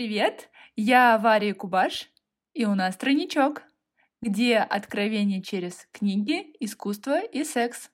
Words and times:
Привет, 0.00 0.48
я 0.76 1.18
Варя 1.18 1.52
Кубаш, 1.52 2.08
и 2.54 2.64
у 2.64 2.74
нас 2.74 2.96
тройничок, 2.96 3.64
где 4.22 4.56
откровение 4.56 5.42
через 5.42 5.86
книги, 5.92 6.56
искусство 6.58 7.20
и 7.20 7.44
секс. 7.44 7.90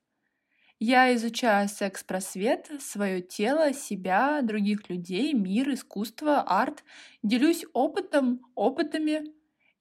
Я 0.79 1.13
изучаю 1.17 1.69
секс-просвет, 1.69 2.71
свое 2.79 3.23
тело, 3.23 3.73
себя, 3.73 4.41
других 4.43 4.89
людей, 4.89 5.33
мир, 5.33 5.75
искусство, 5.75 6.43
арт. 6.43 6.85
Делюсь 7.25 7.65
опытом, 7.73 8.41
опытами. 8.55 9.25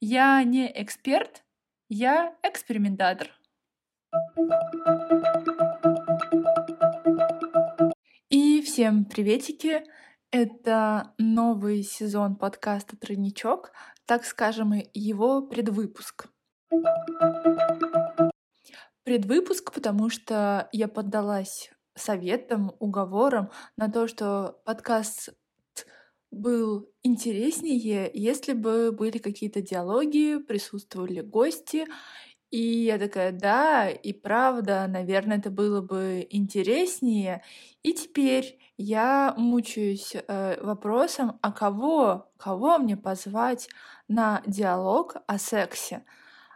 Я 0.00 0.42
не 0.42 0.66
эксперт, 0.82 1.44
я 1.88 2.34
экспериментатор. 2.42 3.30
И 8.30 8.60
всем 8.62 9.04
приветики! 9.04 9.84
Это 10.38 11.14
новый 11.16 11.82
сезон 11.82 12.36
подкаста 12.36 12.94
«Тройничок», 12.94 13.72
так 14.04 14.26
скажем, 14.26 14.74
его 14.92 15.40
предвыпуск. 15.40 16.26
Предвыпуск, 19.02 19.72
потому 19.72 20.10
что 20.10 20.68
я 20.72 20.88
поддалась 20.88 21.70
советам, 21.94 22.76
уговорам 22.80 23.50
на 23.78 23.90
то, 23.90 24.06
что 24.08 24.60
подкаст 24.66 25.30
был 26.30 26.86
интереснее, 27.02 28.10
если 28.12 28.52
бы 28.52 28.92
были 28.92 29.16
какие-то 29.16 29.62
диалоги, 29.62 30.36
присутствовали 30.36 31.22
гости. 31.22 31.86
И 32.50 32.84
я 32.84 32.98
такая, 32.98 33.32
да, 33.32 33.90
и 33.90 34.12
правда, 34.12 34.86
наверное, 34.88 35.38
это 35.38 35.50
было 35.50 35.80
бы 35.80 36.26
интереснее. 36.30 37.42
И 37.82 37.92
теперь 37.92 38.58
я 38.76 39.34
мучаюсь 39.36 40.14
э, 40.14 40.62
вопросом, 40.62 41.38
а 41.42 41.50
кого, 41.52 42.30
кого 42.36 42.78
мне 42.78 42.96
позвать 42.96 43.68
на 44.08 44.42
диалог 44.46 45.16
о 45.26 45.38
сексе? 45.38 46.04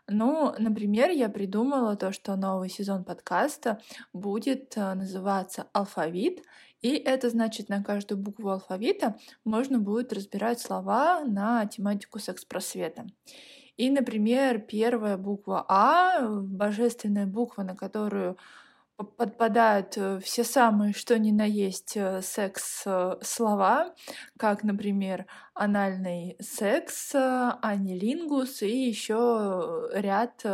Ну, 0.06 0.55
например, 0.58 1.11
я 1.11 1.28
придумала 1.28 1.96
то, 1.96 2.12
что 2.12 2.36
новый 2.36 2.68
сезон 2.68 3.05
подкаста 3.05 3.80
будет 4.12 4.77
э, 4.77 4.94
называться 4.94 5.66
«Алфавит», 5.72 6.42
и 6.83 6.94
это 6.94 7.28
значит, 7.28 7.68
на 7.68 7.83
каждую 7.83 8.18
букву 8.18 8.48
алфавита 8.48 9.18
можно 9.44 9.78
будет 9.78 10.12
разбирать 10.12 10.61
слова 10.61 11.20
на 11.24 11.66
тематику 11.66 12.18
секс-просвета. 12.18 13.06
И, 13.81 13.89
например, 13.89 14.59
первая 14.61 15.17
буква 15.17 15.64
А, 15.67 16.20
божественная 16.28 17.27
буква, 17.27 17.62
на 17.62 17.75
которую 17.75 18.36
подпадают 19.17 19.97
э, 19.97 20.20
все 20.20 20.45
самые 20.45 20.92
что 20.92 21.19
ни 21.19 21.31
на 21.31 21.45
есть 21.47 21.97
э, 21.97 22.20
секс-слова, 22.20 23.86
э, 23.86 24.12
как, 24.39 24.64
например, 24.64 25.25
анальный 25.55 26.36
секс, 26.41 27.14
анилингус 27.14 28.61
и 28.61 28.89
еще 28.89 29.89
ряд 29.95 30.45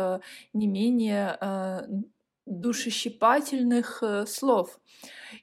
не 0.53 0.67
менее 0.67 1.37
душещипательных 2.47 4.01
слов. 4.25 4.79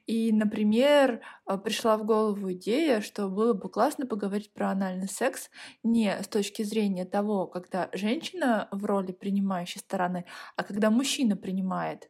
И, 0.07 0.31
например, 0.31 1.21
пришла 1.63 1.97
в 1.97 2.05
голову 2.05 2.51
идея, 2.53 3.01
что 3.01 3.29
было 3.29 3.53
бы 3.53 3.69
классно 3.69 4.05
поговорить 4.05 4.51
про 4.53 4.71
анальный 4.71 5.07
секс 5.07 5.49
не 5.83 6.11
с 6.11 6.27
точки 6.27 6.63
зрения 6.63 7.05
того, 7.05 7.47
когда 7.47 7.89
женщина 7.93 8.67
в 8.71 8.83
роли 8.85 9.11
принимающей 9.11 9.79
стороны, 9.79 10.25
а 10.55 10.63
когда 10.63 10.89
мужчина 10.89 11.37
принимает. 11.37 12.09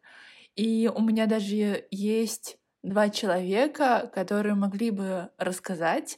И 0.56 0.90
у 0.94 1.02
меня 1.02 1.26
даже 1.26 1.86
есть 1.92 2.58
два 2.82 3.10
человека, 3.10 4.10
которые 4.14 4.56
могли 4.56 4.92
бы 4.92 5.30
рассказать 5.38 6.18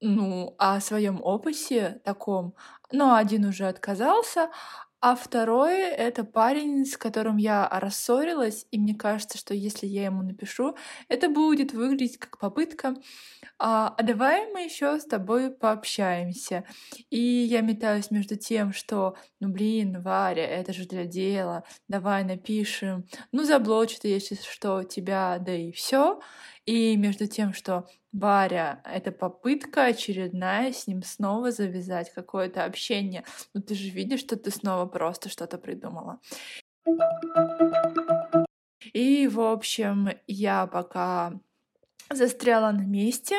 ну, 0.00 0.54
о 0.58 0.80
своем 0.80 1.20
опыте 1.22 2.00
таком. 2.04 2.54
Но 2.90 3.14
один 3.14 3.44
уже 3.44 3.68
отказался, 3.68 4.50
а 5.02 5.16
второй— 5.16 5.80
это 5.80 6.22
парень, 6.22 6.86
с 6.86 6.96
которым 6.96 7.36
я 7.36 7.68
рассорилась, 7.68 8.66
и 8.70 8.78
мне 8.78 8.94
кажется, 8.94 9.36
что 9.36 9.52
если 9.52 9.86
я 9.86 10.04
ему 10.04 10.22
напишу, 10.22 10.76
это 11.08 11.28
будет 11.28 11.72
выглядеть 11.72 12.18
как 12.18 12.38
попытка 12.38 12.94
а, 13.58 13.94
а 13.96 14.02
давай 14.02 14.50
мы 14.52 14.64
еще 14.64 14.98
с 14.98 15.04
тобой 15.04 15.50
пообщаемся. 15.50 16.64
И 17.10 17.20
я 17.20 17.60
метаюсь 17.60 18.10
между 18.10 18.36
тем, 18.36 18.72
что, 18.72 19.16
ну 19.38 19.48
блин, 19.48 20.02
Варя, 20.02 20.44
это 20.44 20.72
же 20.72 20.84
для 20.86 21.04
дела, 21.04 21.62
давай 21.88 22.24
напишем, 22.24 23.06
ну 23.30 23.44
заблочь 23.44 23.98
ты, 23.98 24.08
если 24.08 24.34
что, 24.34 24.82
тебя, 24.82 25.38
да 25.38 25.54
и 25.54 25.70
все. 25.70 26.20
И 26.64 26.96
между 26.96 27.26
тем, 27.26 27.52
что 27.52 27.88
Варя, 28.12 28.82
это 28.84 29.10
попытка 29.10 29.86
очередная 29.86 30.72
с 30.72 30.86
ним 30.86 31.02
снова 31.02 31.50
завязать 31.50 32.12
какое-то 32.12 32.64
общение. 32.64 33.24
Ну 33.54 33.62
ты 33.62 33.74
же 33.74 33.88
видишь, 33.88 34.20
что 34.20 34.36
ты 34.36 34.50
снова 34.50 34.86
просто 34.86 35.28
что-то 35.28 35.58
придумала. 35.58 36.20
И, 38.92 39.28
в 39.28 39.40
общем, 39.40 40.10
я 40.26 40.66
пока 40.66 41.32
застряла 42.10 42.70
на 42.72 42.82
месте. 42.82 43.36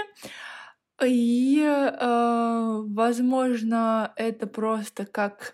И, 1.04 1.62
э, 1.62 2.82
возможно, 2.88 4.14
это 4.16 4.48
просто 4.48 5.06
как 5.06 5.54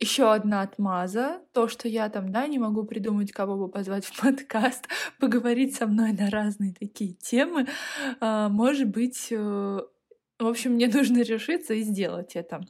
еще 0.00 0.32
одна 0.32 0.62
отмаза, 0.62 1.42
то, 1.52 1.68
что 1.68 1.86
я 1.86 2.08
там, 2.08 2.32
да, 2.32 2.46
не 2.46 2.58
могу 2.58 2.84
придумать, 2.84 3.32
кого 3.32 3.56
бы 3.56 3.68
позвать 3.68 4.06
в 4.06 4.20
подкаст, 4.22 4.88
поговорить 5.18 5.76
со 5.76 5.86
мной 5.86 6.12
на 6.12 6.30
разные 6.30 6.74
такие 6.74 7.12
темы, 7.12 7.68
а, 8.20 8.48
может 8.48 8.88
быть, 8.88 9.28
э, 9.30 9.80
в 10.38 10.46
общем, 10.46 10.72
мне 10.72 10.88
нужно 10.88 11.22
решиться 11.22 11.74
и 11.74 11.82
сделать 11.82 12.34
это. 12.34 12.62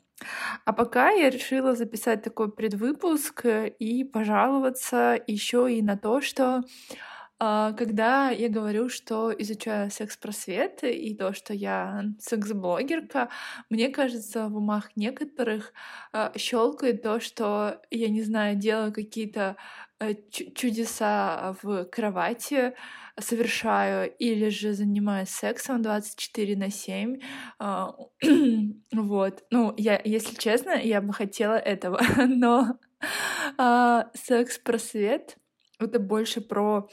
А 0.64 0.72
пока 0.72 1.10
я 1.10 1.30
решила 1.30 1.74
записать 1.74 2.22
такой 2.22 2.52
предвыпуск 2.52 3.46
и 3.78 4.04
пожаловаться 4.04 5.18
еще 5.26 5.72
и 5.72 5.80
на 5.80 5.96
то, 5.96 6.20
что 6.20 6.62
когда 7.40 8.28
я 8.28 8.50
говорю, 8.50 8.90
что 8.90 9.32
изучаю 9.32 9.90
секс-просвет 9.90 10.84
и 10.84 11.14
то, 11.14 11.32
что 11.32 11.54
я 11.54 12.04
секс-блогерка, 12.18 13.30
мне 13.70 13.88
кажется, 13.88 14.48
в 14.48 14.56
умах 14.58 14.90
некоторых 14.94 15.72
а, 16.12 16.32
щелкает 16.36 17.02
то, 17.02 17.18
что 17.18 17.80
я 17.90 18.10
не 18.10 18.22
знаю, 18.22 18.56
делаю 18.56 18.92
какие-то 18.92 19.56
э, 20.00 20.16
чудеса 20.54 21.56
в 21.62 21.86
кровати, 21.86 22.74
совершаю 23.18 24.14
или 24.18 24.50
же 24.50 24.74
занимаюсь 24.74 25.30
сексом 25.30 25.80
24 25.80 26.56
на 26.56 26.70
7. 26.70 27.20
А, 27.58 27.94
вот. 28.92 29.44
Ну, 29.50 29.72
я, 29.78 29.98
если 30.04 30.34
честно, 30.34 30.72
я 30.72 31.00
бы 31.00 31.14
хотела 31.14 31.54
этого, 31.54 32.02
но 32.28 32.78
секс-просвет— 34.14 35.38
это 35.78 35.98
больше 35.98 36.42
про 36.42 36.90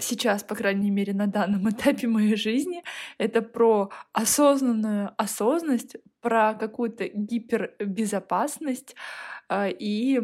сейчас, 0.00 0.42
по 0.42 0.54
крайней 0.54 0.90
мере, 0.90 1.14
на 1.14 1.26
данном 1.26 1.68
этапе 1.70 2.06
моей 2.06 2.36
жизни, 2.36 2.82
это 3.18 3.42
про 3.42 3.90
осознанную 4.12 5.12
осознанность, 5.16 5.96
про 6.20 6.54
какую-то 6.54 7.08
гипербезопасность 7.08 8.94
э, 9.48 9.70
и 9.70 10.20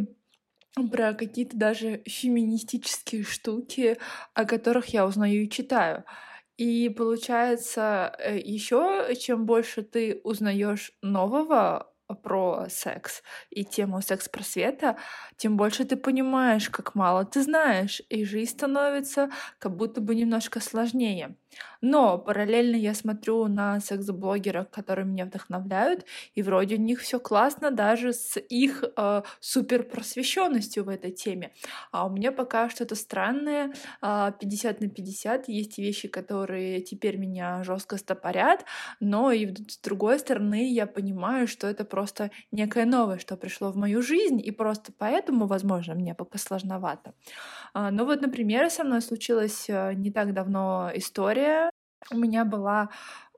про 0.91 1.15
какие-то 1.15 1.57
даже 1.57 2.03
феминистические 2.07 3.23
штуки, 3.23 3.97
о 4.35 4.45
которых 4.45 4.87
я 4.89 5.07
узнаю 5.07 5.45
и 5.45 5.51
читаю. 5.51 6.05
И 6.57 6.89
получается, 6.89 8.15
э, 8.19 8.39
еще 8.39 9.15
чем 9.19 9.47
больше 9.47 9.83
ты 9.83 10.21
узнаешь 10.25 10.93
нового 11.03 11.94
про 12.23 12.67
секс 12.69 13.23
и 13.51 13.65
тему 13.65 14.03
секс-просвета, 14.03 14.97
тем 15.37 15.57
больше 15.57 15.85
ты 15.85 15.97
понимаешь, 15.97 16.69
как 16.69 16.95
мало 16.95 17.25
ты 17.25 17.43
знаешь, 17.43 18.03
и 18.09 18.25
жизнь 18.25 18.53
становится 18.53 19.31
как 19.59 19.77
будто 19.77 20.01
бы 20.01 20.15
немножко 20.15 20.61
сложнее. 20.61 21.37
Но 21.81 22.19
параллельно 22.19 22.77
я 22.77 22.95
смотрю 22.95 23.47
на 23.47 23.81
секс-блогеров, 23.81 24.71
которые 24.71 25.07
меня 25.07 25.27
вдохновляют, 25.27 26.05
и 26.35 26.43
вроде 26.43 26.77
у 26.77 26.79
них 26.79 27.01
все 27.01 27.21
классно 27.21 27.71
даже 27.71 28.13
с 28.13 28.39
их 28.39 28.85
э, 28.97 29.23
супер 29.41 29.83
просвещенностью 29.85 30.85
в 30.85 30.89
этой 30.89 31.13
теме. 31.13 31.53
А 31.93 32.07
у 32.07 32.11
меня 32.11 32.33
пока 32.33 32.69
что-то 32.71 32.95
странное, 32.95 33.69
э, 33.69 33.73
а, 34.01 34.33
50 34.33 34.81
на 34.81 34.89
50. 34.89 35.49
Есть 35.49 35.79
вещи, 35.79 36.09
которые 36.09 36.81
теперь 36.81 37.17
меня 37.17 37.63
жестко 37.65 37.97
стопорят, 37.97 38.65
но 39.01 39.33
и 39.33 39.55
с 39.69 39.79
другой 39.79 40.19
стороны 40.19 40.73
я 40.73 40.87
понимаю, 40.87 41.47
что 41.47 41.67
это 41.67 41.85
просто 41.95 42.31
некое 42.53 42.87
новое, 42.87 43.19
что 43.19 43.37
пришло 43.37 43.71
в 43.73 43.77
мою 43.77 44.03
жизнь, 44.03 44.41
и 44.49 44.51
просто 44.53 44.93
поэтому, 44.99 45.47
возможно, 45.47 45.95
мне 45.95 46.15
пока 46.15 46.39
сложновато. 46.39 47.15
А, 47.75 47.91
ну 47.91 48.05
вот, 48.07 48.21
например, 48.23 48.71
со 48.71 48.85
мной 48.85 49.03
случилась 49.03 49.67
э, 49.71 49.95
не 49.95 50.11
так 50.13 50.35
давно 50.35 50.91
история. 50.95 51.71
У 52.13 52.17
меня 52.19 52.45
была 52.45 52.91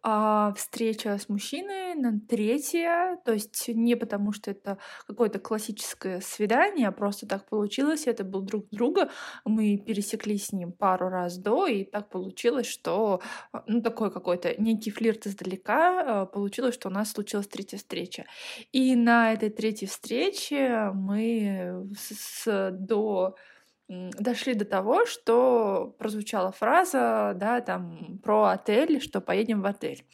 а 0.09 0.53
встреча 0.53 1.19
с 1.19 1.29
мужчиной 1.29 1.97
на 1.97 2.21
третье, 2.21 3.19
то 3.25 3.33
есть 3.33 3.67
не 3.67 3.97
потому, 3.97 4.31
что 4.31 4.53
это 4.53 4.79
какое-то 5.05 5.41
классическое 5.41 6.21
свидание, 6.21 6.87
а 6.87 6.93
просто 6.93 7.27
так 7.27 7.49
получилось, 7.49 8.07
это 8.07 8.23
был 8.23 8.43
друг 8.43 8.69
друга, 8.71 9.11
мы 9.45 9.77
пересеклись 9.77 10.47
с 10.47 10.53
ним 10.53 10.71
пару 10.71 11.09
раз 11.09 11.39
до, 11.39 11.67
и 11.67 11.83
так 11.83 12.09
получилось, 12.09 12.69
что, 12.69 13.21
а, 13.51 13.65
ну, 13.67 13.83
такой 13.83 14.13
какой-то 14.13 14.55
некий 14.63 14.93
флирт 14.93 15.27
издалека, 15.27 16.21
а, 16.23 16.27
получилось, 16.27 16.77
что 16.77 16.89
у 16.89 16.93
нас 16.93 17.11
случилась 17.11 17.49
третья 17.49 17.77
встреча. 17.77 18.27
И 18.71 18.95
на 18.95 19.33
этой 19.33 19.51
третьей 19.51 19.89
встрече 19.89 20.93
мы 20.95 21.85
с, 21.99 22.45
с 22.45 22.71
до 22.71 23.35
дошли 23.89 24.55
до 24.55 24.65
того, 24.65 25.07
что 25.07 25.95
прозвучала 25.99 26.53
фраза, 26.53 27.33
да, 27.37 27.61
там, 27.61 28.19
про 28.23 28.47
отель, 28.47 29.01
что 29.01 29.21
поедем 29.21 29.63
в 29.63 29.67
отель. 29.67 30.05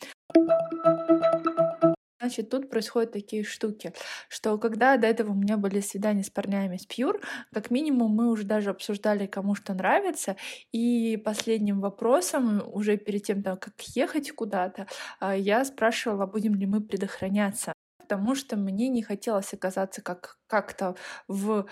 Значит, 2.21 2.51
тут 2.51 2.71
происходят 2.71 3.11
такие 3.11 3.43
штуки, 3.43 3.93
что 4.29 4.57
когда 4.57 4.97
до 4.97 5.09
этого 5.09 5.33
у 5.33 5.35
меня 5.35 5.57
были 5.57 5.81
свидания 5.81 6.23
с 6.23 6.31
парнями 6.31 6.77
с 6.77 6.87
Пьюр, 6.87 7.21
как 7.53 7.73
минимум 7.73 8.15
мы 8.15 8.31
уже 8.31 8.45
даже 8.45 8.71
обсуждали, 8.71 9.27
кому 9.27 9.57
что 9.57 9.75
нравится, 9.75 10.37
и 10.71 11.17
последним 11.17 11.81
вопросом, 11.81 12.63
уже 12.65 12.97
перед 12.97 13.25
тем, 13.25 13.43
как 13.43 13.73
ехать 13.97 14.31
куда-то, 14.31 14.87
а, 15.19 15.35
я 15.37 15.65
спрашивала, 15.65 16.27
будем 16.27 16.55
ли 16.55 16.65
мы 16.67 16.81
предохраняться 16.81 17.73
потому 17.99 18.35
что 18.35 18.57
мне 18.57 18.89
не 18.89 19.03
хотелось 19.03 19.55
оказаться 19.55 20.03
как 20.03 20.37
как-то 20.47 20.97
в 21.29 21.67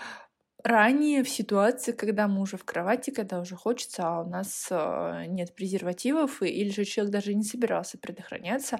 ранее 0.63 1.23
в 1.23 1.29
ситуации, 1.29 1.91
когда 1.91 2.27
мы 2.27 2.41
уже 2.41 2.57
в 2.57 2.63
кровати, 2.63 3.11
когда 3.11 3.39
уже 3.39 3.55
хочется, 3.55 4.03
а 4.05 4.21
у 4.21 4.29
нас 4.29 4.67
э, 4.69 5.25
нет 5.27 5.55
презервативов, 5.55 6.41
или 6.41 6.69
же 6.69 6.85
человек 6.85 7.13
даже 7.13 7.33
не 7.33 7.43
собирался 7.43 7.97
предохраняться. 7.97 8.79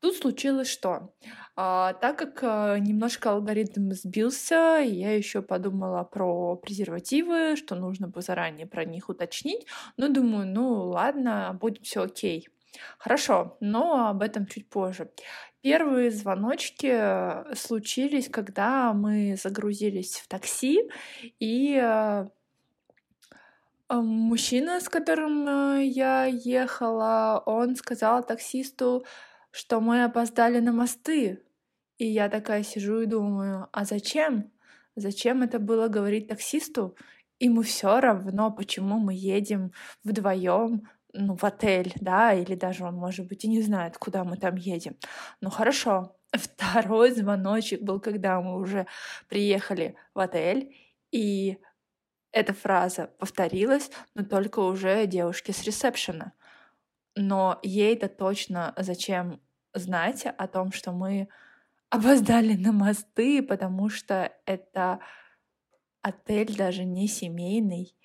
Тут 0.00 0.16
случилось 0.16 0.68
что? 0.68 1.14
А, 1.56 1.94
так 1.94 2.18
как 2.18 2.38
а, 2.42 2.78
немножко 2.78 3.30
алгоритм 3.30 3.92
сбился, 3.92 4.78
я 4.84 5.16
еще 5.16 5.42
подумала 5.42 6.04
про 6.04 6.56
презервативы, 6.56 7.56
что 7.56 7.74
нужно 7.74 8.06
бы 8.06 8.20
заранее 8.20 8.66
про 8.66 8.84
них 8.84 9.08
уточнить. 9.08 9.66
Но 9.96 10.08
думаю, 10.08 10.46
ну 10.46 10.84
ладно, 10.84 11.56
будет 11.60 11.82
все 11.84 12.02
окей. 12.02 12.48
Хорошо, 12.98 13.56
но 13.60 14.08
об 14.08 14.22
этом 14.22 14.46
чуть 14.46 14.68
позже. 14.68 15.10
Первые 15.62 16.10
звоночки 16.10 16.88
э, 16.92 17.54
случились, 17.54 18.28
когда 18.28 18.92
мы 18.92 19.36
загрузились 19.42 20.16
в 20.16 20.28
такси, 20.28 20.88
и 21.40 21.76
э, 21.82 22.26
мужчина, 23.90 24.80
с 24.80 24.88
которым 24.88 25.48
э, 25.48 25.84
я 25.84 26.24
ехала, 26.24 27.42
он 27.46 27.76
сказал 27.76 28.24
таксисту, 28.24 29.04
что 29.50 29.80
мы 29.80 30.04
опоздали 30.04 30.60
на 30.60 30.72
мосты. 30.72 31.42
И 31.98 32.06
я 32.06 32.28
такая 32.28 32.62
сижу 32.62 33.00
и 33.00 33.06
думаю, 33.06 33.68
а 33.72 33.84
зачем? 33.84 34.52
Зачем 34.96 35.42
это 35.42 35.58
было 35.58 35.88
говорить 35.88 36.28
таксисту? 36.28 36.96
Ему 37.38 37.62
все 37.62 38.00
равно, 38.00 38.50
почему 38.50 38.98
мы 38.98 39.14
едем 39.14 39.72
вдвоем 40.04 40.88
ну, 41.16 41.36
в 41.36 41.44
отель, 41.44 41.92
да, 42.00 42.34
или 42.34 42.54
даже 42.54 42.84
он, 42.84 42.94
может 42.94 43.26
быть, 43.26 43.44
и 43.44 43.48
не 43.48 43.62
знает, 43.62 43.98
куда 43.98 44.24
мы 44.24 44.36
там 44.36 44.56
едем. 44.56 44.96
Ну 45.40 45.50
хорошо. 45.50 46.16
Второй 46.32 47.12
звоночек 47.12 47.82
был, 47.82 48.00
когда 48.00 48.40
мы 48.40 48.56
уже 48.56 48.86
приехали 49.28 49.96
в 50.14 50.20
отель, 50.20 50.76
и 51.10 51.58
эта 52.32 52.52
фраза 52.52 53.10
повторилась, 53.18 53.90
но 54.14 54.24
только 54.24 54.60
уже 54.60 55.06
девушке 55.06 55.52
с 55.52 55.62
ресепшена. 55.64 56.32
Но 57.14 57.58
ей-то 57.62 58.08
точно 58.08 58.74
зачем 58.76 59.40
знать 59.72 60.26
о 60.26 60.46
том, 60.46 60.72
что 60.72 60.92
мы 60.92 61.28
опоздали 61.90 62.54
на 62.54 62.72
мосты, 62.72 63.42
потому 63.42 63.88
что 63.88 64.32
это 64.44 65.00
отель 66.02 66.54
даже 66.54 66.84
не 66.84 67.08
семейный, 67.08 67.96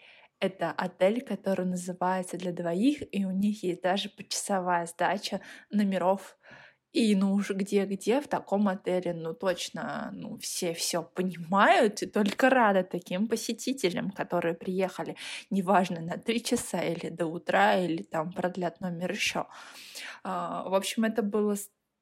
это 0.42 0.72
отель, 0.72 1.22
который 1.22 1.66
называется 1.66 2.38
для 2.38 2.52
двоих, 2.52 3.04
и 3.12 3.26
у 3.26 3.32
них 3.32 3.64
есть 3.64 3.82
даже 3.82 4.10
почасовая 4.10 4.86
сдача 4.88 5.40
номеров. 5.70 6.38
И 6.94 7.16
ну 7.16 7.34
уж 7.36 7.52
где-где 7.52 8.20
в 8.20 8.28
таком 8.28 8.68
отеле, 8.68 9.14
ну 9.14 9.34
точно, 9.34 10.10
ну 10.14 10.38
все 10.40 10.74
все 10.74 11.04
понимают 11.04 12.02
и 12.04 12.06
только 12.06 12.50
рады 12.50 12.84
таким 12.84 13.28
посетителям, 13.28 14.12
которые 14.12 14.56
приехали, 14.56 15.16
неважно, 15.50 16.02
на 16.02 16.18
три 16.18 16.44
часа 16.44 16.82
или 16.82 17.10
до 17.10 17.28
утра, 17.28 17.78
или 17.78 18.04
там 18.04 18.34
продлят 18.34 18.82
номер 18.82 19.12
еще. 19.12 19.48
А, 20.24 20.68
в 20.68 20.74
общем, 20.74 21.06
это 21.06 21.22
было 21.22 21.56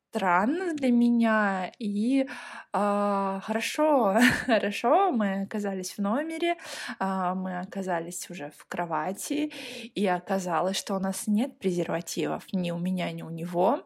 странно 0.09 0.73
для 0.73 0.91
меня. 0.91 1.71
И 1.79 2.21
э, 2.21 3.39
хорошо, 3.43 4.17
хорошо, 4.45 5.11
мы 5.11 5.43
оказались 5.43 5.97
в 5.97 5.99
номере, 5.99 6.55
э, 6.99 7.33
мы 7.35 7.59
оказались 7.59 8.29
уже 8.29 8.51
в 8.57 8.65
кровати, 8.65 9.51
и 9.95 10.07
оказалось, 10.07 10.77
что 10.77 10.95
у 10.95 10.99
нас 10.99 11.27
нет 11.27 11.59
презервативов 11.59 12.43
ни 12.53 12.71
у 12.71 12.77
меня, 12.77 13.11
ни 13.11 13.21
у 13.21 13.29
него. 13.29 13.81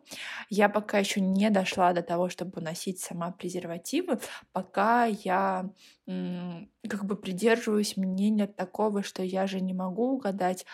Я 0.49 0.69
пока 0.69 0.99
еще 0.99 1.21
не 1.21 1.49
дошла 1.49 1.93
до 1.93 2.01
того, 2.01 2.29
чтобы 2.29 2.61
носить 2.61 2.99
сама 2.99 3.31
презервативы, 3.31 4.19
пока 4.53 5.05
я 5.05 5.69
как 6.05 7.05
бы 7.05 7.15
придерживаюсь 7.15 7.97
мнения 7.97 8.47
такого, 8.47 9.03
что 9.03 9.23
я 9.23 9.47
же 9.47 9.61
не 9.61 9.73
могу 9.73 10.15
угадать 10.15 10.65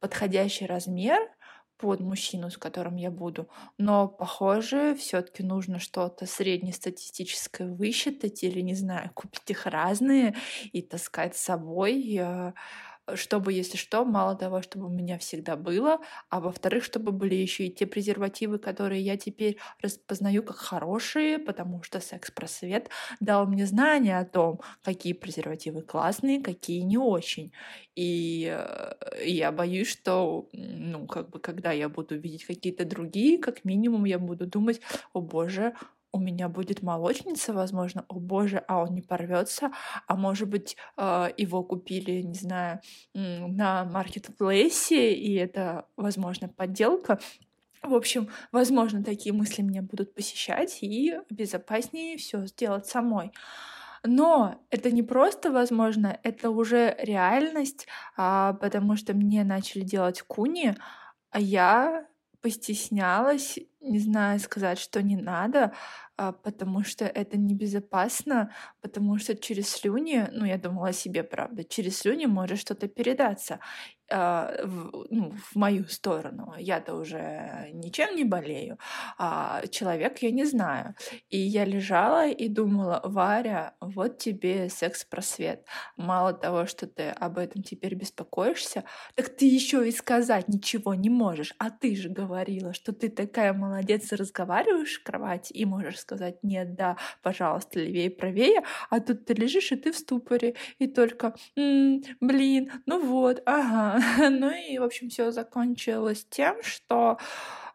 подходящий 0.00 0.66
размер, 0.66 1.18
под 1.78 2.00
мужчину, 2.00 2.50
с 2.50 2.58
которым 2.58 2.96
я 2.96 3.10
буду. 3.10 3.48
Но, 3.78 4.08
похоже, 4.08 4.94
все-таки 4.96 5.42
нужно 5.42 5.78
что-то 5.78 6.26
среднестатистическое 6.26 7.68
высчитать 7.68 8.42
или, 8.42 8.60
не 8.60 8.74
знаю, 8.74 9.10
купить 9.14 9.48
их 9.50 9.66
разные 9.66 10.34
и 10.72 10.82
таскать 10.82 11.36
с 11.36 11.40
собой. 11.42 12.20
Чтобы, 13.14 13.52
если 13.52 13.76
что, 13.76 14.04
мало 14.04 14.36
того, 14.36 14.62
чтобы 14.62 14.86
у 14.86 14.90
меня 14.90 15.18
всегда 15.18 15.56
было, 15.56 15.98
а 16.30 16.40
во-вторых, 16.40 16.84
чтобы 16.84 17.12
были 17.12 17.34
еще 17.34 17.66
и 17.66 17.74
те 17.74 17.86
презервативы, 17.86 18.58
которые 18.58 19.02
я 19.02 19.16
теперь 19.16 19.58
распознаю 19.82 20.42
как 20.42 20.56
хорошие, 20.56 21.38
потому 21.38 21.82
что 21.82 22.00
секс-просвет 22.00 22.90
дал 23.20 23.46
мне 23.46 23.66
знания 23.66 24.18
о 24.18 24.24
том, 24.24 24.60
какие 24.82 25.12
презервативы 25.12 25.82
классные, 25.82 26.40
какие 26.42 26.80
не 26.80 26.98
очень. 26.98 27.52
И 27.94 28.48
э, 28.50 28.92
я 29.24 29.52
боюсь, 29.52 29.88
что, 29.88 30.48
ну, 30.52 31.06
как 31.06 31.30
бы, 31.30 31.40
когда 31.40 31.72
я 31.72 31.88
буду 31.88 32.16
видеть 32.18 32.44
какие-то 32.44 32.84
другие, 32.84 33.38
как 33.38 33.64
минимум 33.64 34.04
я 34.04 34.18
буду 34.18 34.46
думать, 34.46 34.80
о 35.12 35.20
боже, 35.20 35.74
у 36.12 36.20
меня 36.20 36.48
будет 36.48 36.82
молочница, 36.82 37.52
возможно, 37.52 38.04
о 38.08 38.18
боже, 38.18 38.64
а 38.66 38.82
он 38.82 38.94
не 38.94 39.02
порвется, 39.02 39.70
а 40.06 40.16
может 40.16 40.48
быть, 40.48 40.76
а, 40.96 41.30
его 41.36 41.62
купили, 41.62 42.22
не 42.22 42.34
знаю, 42.34 42.80
на 43.14 43.84
маркетплейсе, 43.84 45.12
и 45.14 45.34
это, 45.34 45.86
возможно, 45.96 46.48
подделка. 46.48 47.18
В 47.82 47.94
общем, 47.94 48.28
возможно, 48.52 49.04
такие 49.04 49.32
мысли 49.32 49.62
меня 49.62 49.82
будут 49.82 50.14
посещать, 50.14 50.78
и 50.82 51.18
безопаснее 51.30 52.16
все 52.18 52.44
сделать 52.46 52.86
самой. 52.86 53.32
Но 54.04 54.60
это 54.70 54.90
не 54.90 55.02
просто 55.02 55.50
возможно, 55.50 56.18
это 56.22 56.50
уже 56.50 56.96
реальность, 57.00 57.86
а, 58.16 58.54
потому 58.54 58.96
что 58.96 59.14
мне 59.14 59.44
начали 59.44 59.82
делать 59.82 60.22
куни, 60.22 60.74
а 61.30 61.40
я 61.40 62.06
постеснялась, 62.40 63.58
не 63.80 63.98
знаю, 64.00 64.40
сказать, 64.40 64.78
что 64.78 65.02
не 65.02 65.16
надо, 65.16 65.72
потому 66.18 66.82
что 66.84 67.04
это 67.04 67.38
небезопасно, 67.38 68.52
потому 68.80 69.18
что 69.18 69.36
через 69.36 69.68
слюни, 69.68 70.26
ну, 70.32 70.44
я 70.44 70.58
думала 70.58 70.88
о 70.88 70.92
себе, 70.92 71.22
правда, 71.22 71.62
через 71.64 71.98
слюни 71.98 72.26
может 72.26 72.58
что-то 72.58 72.88
передаться 72.88 73.60
э, 74.10 74.64
в, 74.64 75.06
ну, 75.10 75.30
в 75.30 75.56
мою 75.56 75.86
сторону. 75.86 76.54
Я-то 76.58 76.94
уже 76.94 77.70
ничем 77.72 78.16
не 78.16 78.24
болею, 78.24 78.78
а 79.16 79.62
человек 79.70 80.18
я 80.22 80.30
не 80.32 80.44
знаю. 80.44 80.94
И 81.28 81.38
я 81.38 81.64
лежала 81.64 82.28
и 82.28 82.48
думала, 82.48 83.00
Варя, 83.04 83.74
вот 83.80 84.18
тебе 84.18 84.68
секс-просвет. 84.70 85.64
Мало 85.96 86.32
того, 86.32 86.66
что 86.66 86.86
ты 86.86 87.10
об 87.10 87.38
этом 87.38 87.62
теперь 87.62 87.94
беспокоишься, 87.94 88.84
так 89.14 89.28
ты 89.28 89.46
еще 89.46 89.86
и 89.86 89.92
сказать 89.92 90.48
ничего 90.48 90.94
не 90.94 91.10
можешь. 91.10 91.54
А 91.58 91.70
ты 91.70 91.94
же 91.94 92.08
говорила, 92.08 92.72
что 92.72 92.92
ты 92.92 93.08
такая 93.08 93.52
молодец, 93.52 94.12
разговариваешь 94.12 94.98
в 95.00 95.04
кровати 95.04 95.52
и 95.52 95.64
можешь 95.64 95.98
сказать 96.08 96.38
нет, 96.42 96.74
да, 96.74 96.96
пожалуйста, 97.22 97.80
левее, 97.80 98.10
правее, 98.10 98.62
а 98.90 99.00
тут 99.00 99.26
ты 99.26 99.34
лежишь, 99.34 99.72
и 99.72 99.76
ты 99.76 99.92
в 99.92 99.96
ступоре, 99.98 100.54
и 100.78 100.86
только, 100.86 101.34
м-м, 101.56 102.02
блин, 102.20 102.72
ну 102.86 103.04
вот, 103.04 103.42
ага. 103.44 104.00
ну 104.30 104.50
и, 104.50 104.78
в 104.78 104.84
общем, 104.84 105.10
все 105.10 105.30
закончилось 105.32 106.26
тем, 106.30 106.62
что 106.62 107.18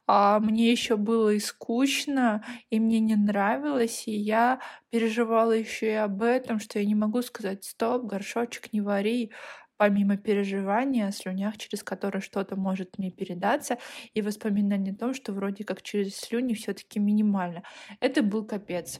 а, 0.08 0.40
мне 0.40 0.72
еще 0.72 0.98
было 0.98 1.30
и 1.30 1.40
скучно, 1.40 2.44
и 2.72 2.80
мне 2.80 3.00
не 3.00 3.16
нравилось, 3.16 4.04
и 4.08 4.12
я 4.12 4.60
переживала 4.90 5.52
еще 5.52 5.88
и 5.92 5.96
об 5.96 6.24
этом, 6.24 6.60
что 6.60 6.80
я 6.80 6.86
не 6.86 6.96
могу 6.96 7.22
сказать 7.22 7.64
«стоп, 7.64 8.04
горшочек 8.06 8.74
не 8.74 8.82
вари», 8.82 9.32
помимо 9.78 10.18
переживания 10.18 11.08
о 11.08 11.12
слюнях, 11.12 11.58
через 11.58 11.84
которые 11.84 12.22
что-то 12.22 12.56
может 12.56 12.98
мне 12.98 13.12
передаться, 13.12 13.78
и 14.14 14.22
воспоминания 14.22 14.92
о 14.92 14.96
том, 14.96 15.14
что 15.14 15.34
вроде 15.34 15.64
как 15.64 15.82
через 15.82 16.16
слюни 16.16 16.54
все 16.54 16.74
таки 16.74 17.00
минимально. 17.00 17.64
Это 18.00 18.22
был 18.24 18.46
капец. 18.46 19.00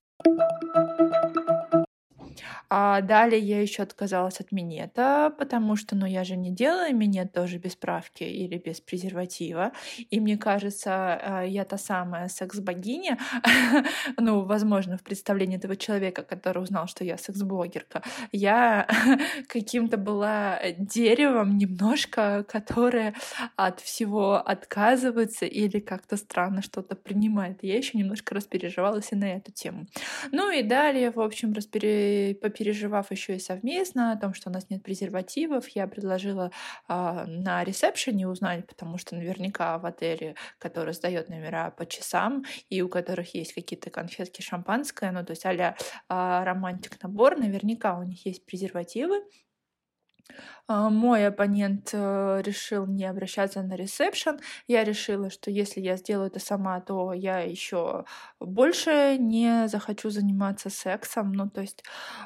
А 2.70 3.02
далее 3.02 3.40
я 3.40 3.62
еще 3.62 3.84
отказалась 3.84 4.40
от 4.40 4.52
минета, 4.52 5.34
потому 5.38 5.76
что, 5.76 5.96
ну, 5.96 6.06
я 6.06 6.24
же 6.24 6.36
не 6.36 6.52
делаю 6.52 6.96
минет 6.96 7.34
тоже 7.34 7.58
без 7.58 7.74
справки 7.74 8.24
или 8.24 8.58
без 8.58 8.82
презерватива. 8.82 9.72
И 10.10 10.20
мне 10.20 10.38
кажется, 10.38 10.92
а, 10.92 11.44
я 11.44 11.66
та 11.66 11.78
самая 11.78 12.28
секс-богиня, 12.28 13.18
ну, 14.18 14.42
возможно, 14.42 14.98
в 14.98 15.04
представлении 15.04 15.58
этого 15.58 15.76
человека, 15.76 16.24
который 16.24 16.64
узнал, 16.64 16.88
что 16.88 17.04
я 17.04 17.18
секс-блогерка. 17.18 18.02
Я 18.32 18.88
каким-то 19.48 19.98
была 19.98 20.60
деревом 20.78 21.58
немножко, 21.58 22.46
которое 22.48 23.14
от 23.56 23.80
всего 23.80 24.36
отказывается 24.36 25.46
или 25.46 25.80
как-то 25.80 26.18
странно 26.18 26.62
что-то 26.62 26.96
принимает. 26.96 27.60
Я 27.62 27.78
еще 27.78 27.98
немножко 27.98 28.36
распереживалась 28.36 29.12
и 29.12 29.16
на 29.16 29.36
эту 29.36 29.52
тему. 29.52 29.86
Ну 30.32 30.52
и 30.52 30.64
далее, 30.64 31.12
в 31.12 31.20
общем, 31.20 31.54
попереживав 32.32 33.12
еще 33.12 33.36
и 33.36 33.40
совместно 33.40 34.12
о 34.12 34.18
том, 34.18 34.34
что 34.34 34.50
у 34.50 34.54
нас 34.54 34.70
нет 34.70 34.84
презервативов, 34.84 35.68
я 35.70 35.88
предложила 35.88 36.52
э, 36.88 37.26
на 37.28 37.64
ресепшене 37.64 38.28
узнать, 38.28 38.66
потому 38.68 38.98
что 38.98 39.16
наверняка 39.16 39.78
в 39.78 39.86
отеле, 39.86 40.36
который 40.60 40.94
сдает 40.94 41.30
номера 41.30 41.72
по 41.72 41.86
часам, 41.86 42.44
и 42.70 42.82
у 42.82 42.90
которых 42.90 43.36
есть 43.36 43.54
какие-то 43.54 43.90
конфетки 43.90 44.42
шампанское, 44.42 45.12
ну 45.12 45.24
то 45.26 45.32
есть 45.32 45.46
а-ля 45.46 45.76
э, 46.10 46.44
романтик 46.44 47.02
набор, 47.04 47.38
наверняка 47.38 47.98
у 47.98 48.04
них 48.04 48.26
есть 48.26 48.46
презервативы. 48.46 49.24
А, 50.68 50.90
мой 50.90 51.28
оппонент 51.28 51.90
э, 51.94 52.42
решил 52.44 52.86
не 52.86 53.06
обращаться 53.06 53.62
на 53.62 53.76
ресепшн. 53.76 54.40
Я 54.68 54.84
решила, 54.84 55.30
что 55.30 55.52
если 55.52 55.82
я 55.82 55.98
сделаю 55.98 56.28
это 56.28 56.40
сама, 56.40 56.80
то 56.82 57.14
я 57.14 57.40
еще 57.40 58.06
больше 58.40 59.18
не 59.20 59.68
захочу 59.68 60.10
заниматься 60.10 60.70
сексом. 60.70 61.34
Ну, 61.34 61.50
то 61.50 61.62
есть 61.62 61.84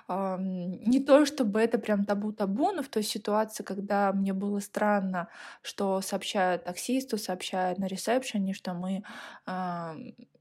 не 0.08 1.00
то, 1.04 1.26
чтобы 1.26 1.60
это 1.62 1.78
прям 1.80 2.06
табу-табу, 2.06 2.72
но 2.72 2.84
в 2.84 2.90
той 2.90 3.04
ситуации, 3.04 3.64
когда 3.64 4.12
мне 4.14 4.34
было 4.34 4.60
странно, 4.60 5.30
что 5.62 6.02
сообщают 6.02 6.66
таксисту, 6.66 7.18
сообщают 7.18 7.80
на 7.80 7.86
ресепшене, 7.88 8.54
что 8.54 8.74
мы 8.74 9.04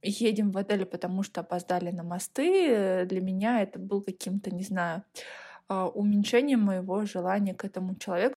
едем 0.02 0.52
в 0.52 0.58
отель, 0.58 0.84
потому 0.86 1.22
что 1.22 1.40
опоздали 1.40 1.90
на 1.90 2.02
мосты, 2.02 3.04
для 3.06 3.20
меня 3.20 3.62
это 3.62 3.78
был 3.78 4.02
каким-то, 4.02 4.50
не 4.54 4.62
знаю, 4.62 5.02
а, 5.68 5.88
уменьшение 5.88 6.56
моего 6.56 7.04
желания 7.04 7.54
к 7.54 7.64
этому 7.64 7.94
человеку. 7.96 8.34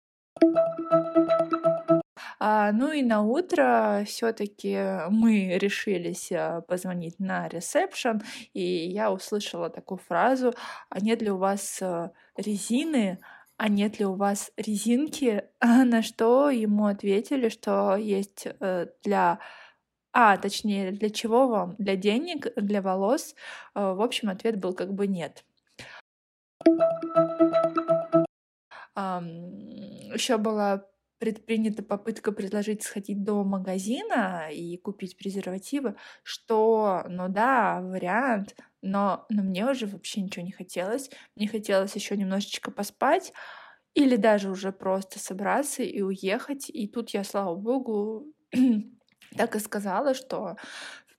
А, 2.40 2.72
ну 2.72 2.92
и 2.92 3.02
на 3.02 3.22
утро 3.22 4.04
все-таки 4.06 4.78
мы 5.10 5.58
решились 5.58 6.30
а, 6.32 6.60
позвонить 6.62 7.18
на 7.18 7.48
ресепшн, 7.48 8.22
и 8.54 8.62
я 8.62 9.12
услышала 9.12 9.70
такую 9.70 9.98
фразу: 9.98 10.54
"А 10.88 11.00
нет 11.00 11.20
ли 11.22 11.30
у 11.30 11.36
вас 11.38 11.82
а, 11.82 12.12
резины?" 12.36 13.18
а 13.60 13.68
нет 13.68 13.98
ли 13.98 14.06
у 14.06 14.14
вас 14.14 14.52
резинки? 14.56 15.42
На 15.60 16.02
что 16.02 16.48
ему 16.48 16.86
ответили, 16.86 17.48
что 17.48 17.96
есть 17.96 18.46
э, 18.46 18.86
для... 19.02 19.40
А, 20.12 20.36
точнее, 20.36 20.92
для 20.92 21.10
чего 21.10 21.48
вам? 21.48 21.74
Для 21.76 21.96
денег, 21.96 22.46
для 22.54 22.80
волос? 22.80 23.34
В 23.74 24.00
общем, 24.00 24.30
ответ 24.30 24.60
был 24.60 24.74
как 24.74 24.94
бы 24.94 25.08
нет. 25.08 25.44
Еще 30.14 30.36
была 30.38 30.84
предпринята 31.18 31.82
попытка 31.82 32.32
предложить 32.32 32.82
сходить 32.82 33.24
до 33.24 33.42
магазина 33.44 34.48
и 34.52 34.76
купить 34.76 35.16
презервативы, 35.16 35.96
что, 36.22 37.04
ну 37.08 37.28
да, 37.28 37.80
вариант, 37.80 38.54
но, 38.82 39.26
но 39.28 39.42
мне 39.42 39.68
уже 39.68 39.86
вообще 39.86 40.20
ничего 40.20 40.44
не 40.44 40.52
хотелось. 40.52 41.10
Мне 41.34 41.48
хотелось 41.48 41.94
еще 41.96 42.16
немножечко 42.16 42.70
поспать 42.70 43.32
или 43.94 44.16
даже 44.16 44.50
уже 44.50 44.70
просто 44.70 45.18
собраться 45.18 45.82
и 45.82 46.00
уехать. 46.02 46.70
И 46.70 46.86
тут 46.86 47.10
я, 47.10 47.24
слава 47.24 47.56
богу, 47.56 48.26
так 49.36 49.56
и 49.56 49.58
сказала, 49.58 50.14
что 50.14 50.56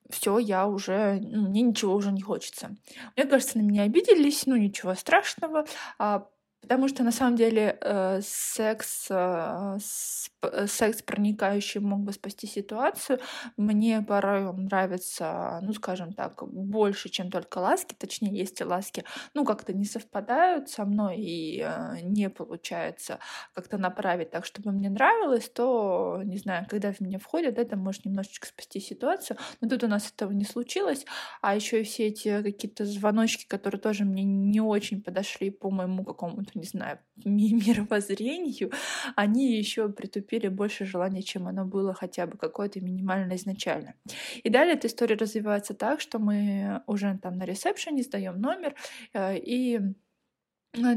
все, 0.10 0.40
я 0.40 0.68
уже, 0.68 1.20
ну, 1.22 1.50
мне 1.50 1.62
ничего 1.62 1.94
уже 1.96 2.12
не 2.12 2.22
хочется. 2.22 2.76
Мне 3.16 3.26
кажется, 3.26 3.58
на 3.58 3.62
меня 3.62 3.84
обиделись, 3.84 4.46
ну 4.46 4.56
ничего 4.56 4.96
страшного. 4.96 5.66
А 5.98 6.28
Потому 6.62 6.88
что 6.90 7.04
на 7.04 7.12
самом 7.12 7.36
деле 7.38 7.78
э, 7.82 8.20
секс, 8.22 9.08
э, 9.10 9.78
с, 9.82 10.30
э, 10.42 10.68
секс 10.68 11.02
проникающий 11.02 11.80
мог 11.80 12.02
бы 12.02 12.12
спасти 12.12 12.48
ситуацию. 12.48 13.20
Мне 13.56 14.02
порой 14.02 14.54
нравится, 14.54 15.60
ну 15.64 15.74
скажем 15.74 16.14
так, 16.14 16.44
больше, 16.52 17.10
чем 17.10 17.32
только 17.32 17.60
ласки. 17.60 17.96
Точнее, 17.98 18.38
есть 18.38 18.60
и 18.60 18.66
ласки, 18.66 19.06
ну 19.34 19.46
как-то 19.46 19.74
не 19.74 19.86
совпадают 19.86 20.70
со 20.70 20.86
мной 20.86 21.18
и 21.18 21.62
э, 21.66 22.02
не 22.02 22.30
получается 22.30 23.20
как-то 23.54 23.78
направить 23.78 24.32
так, 24.32 24.46
чтобы 24.46 24.72
мне 24.72 24.90
нравилось, 24.90 25.50
то, 25.50 26.22
не 26.24 26.38
знаю, 26.38 26.66
когда 26.70 26.92
в 26.92 27.00
меня 27.00 27.20
входят, 27.20 27.58
это 27.58 27.78
может 27.78 28.06
немножечко 28.06 28.48
спасти 28.48 28.80
ситуацию. 28.80 29.38
Но 29.62 29.70
тут 29.70 29.84
у 29.84 29.88
нас 29.88 30.12
этого 30.14 30.32
не 30.32 30.46
случилось. 30.46 31.06
А 31.42 31.56
еще 31.56 31.82
и 31.82 31.84
все 31.84 32.08
эти 32.08 32.42
какие-то 32.44 32.86
звоночки, 32.86 33.48
которые 33.48 33.80
тоже 33.80 34.04
мне 34.06 34.24
не 34.24 34.62
очень 34.62 35.02
подошли 35.02 35.50
по 35.50 35.70
моему 35.70 36.04
какому-то, 36.04 36.49
не 36.56 36.66
знаю, 36.66 37.00
мировоззрению, 37.26 38.72
они 39.16 39.58
еще 39.58 39.90
притупили 39.90 40.48
больше 40.48 40.86
желания, 40.86 41.22
чем 41.22 41.48
оно 41.48 41.66
было 41.66 41.94
хотя 41.94 42.28
бы 42.28 42.38
какое-то 42.38 42.82
минимально 42.82 43.36
изначально. 43.36 43.96
И 44.44 44.50
далее 44.50 44.76
эта 44.76 44.88
история 44.88 45.16
развивается 45.16 45.74
так, 45.74 46.02
что 46.02 46.20
мы 46.20 46.82
уже 46.88 47.18
там 47.22 47.38
на 47.38 47.46
ресепшене 47.46 48.04
сдаем 48.04 48.40
номер, 48.40 48.76
э, 49.14 49.38
и 49.38 49.80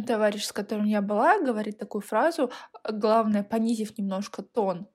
товарищ, 0.07 0.45
с 0.45 0.53
которым 0.53 0.85
я 0.85 1.01
была, 1.01 1.39
говорит 1.39 1.79
такую 1.79 2.03
фразу, 2.03 2.51
главное, 2.89 3.43
понизив 3.43 3.97
немножко 3.97 4.43
тон 4.43 4.87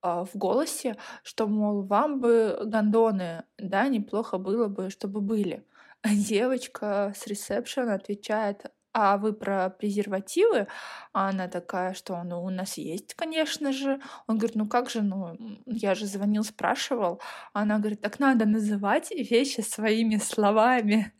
а, 0.00 0.24
в 0.24 0.36
голосе, 0.36 0.96
что, 1.22 1.46
мол, 1.46 1.82
вам 1.82 2.20
бы 2.20 2.58
гондоны, 2.64 3.44
да, 3.58 3.88
неплохо 3.88 4.38
было 4.38 4.68
бы, 4.68 4.90
чтобы 4.90 5.20
были. 5.20 5.66
девочка 6.04 7.12
с 7.16 7.26
ресепшена 7.26 7.94
отвечает, 7.94 8.66
а 8.92 9.16
вы 9.16 9.32
про 9.32 9.70
презервативы? 9.70 10.66
А 11.12 11.28
она 11.28 11.48
такая, 11.48 11.94
что 11.94 12.22
ну 12.22 12.42
у 12.42 12.50
нас 12.50 12.78
есть, 12.78 13.14
конечно 13.14 13.72
же. 13.72 14.00
Он 14.26 14.38
говорит, 14.38 14.56
ну 14.56 14.68
как 14.68 14.90
же, 14.90 15.02
ну 15.02 15.36
я 15.66 15.94
же 15.94 16.06
звонил, 16.06 16.44
спрашивал. 16.44 17.20
Она 17.52 17.78
говорит, 17.78 18.00
так 18.00 18.18
надо 18.18 18.46
называть 18.46 19.10
вещи 19.10 19.60
своими 19.60 20.16
словами. 20.16 21.12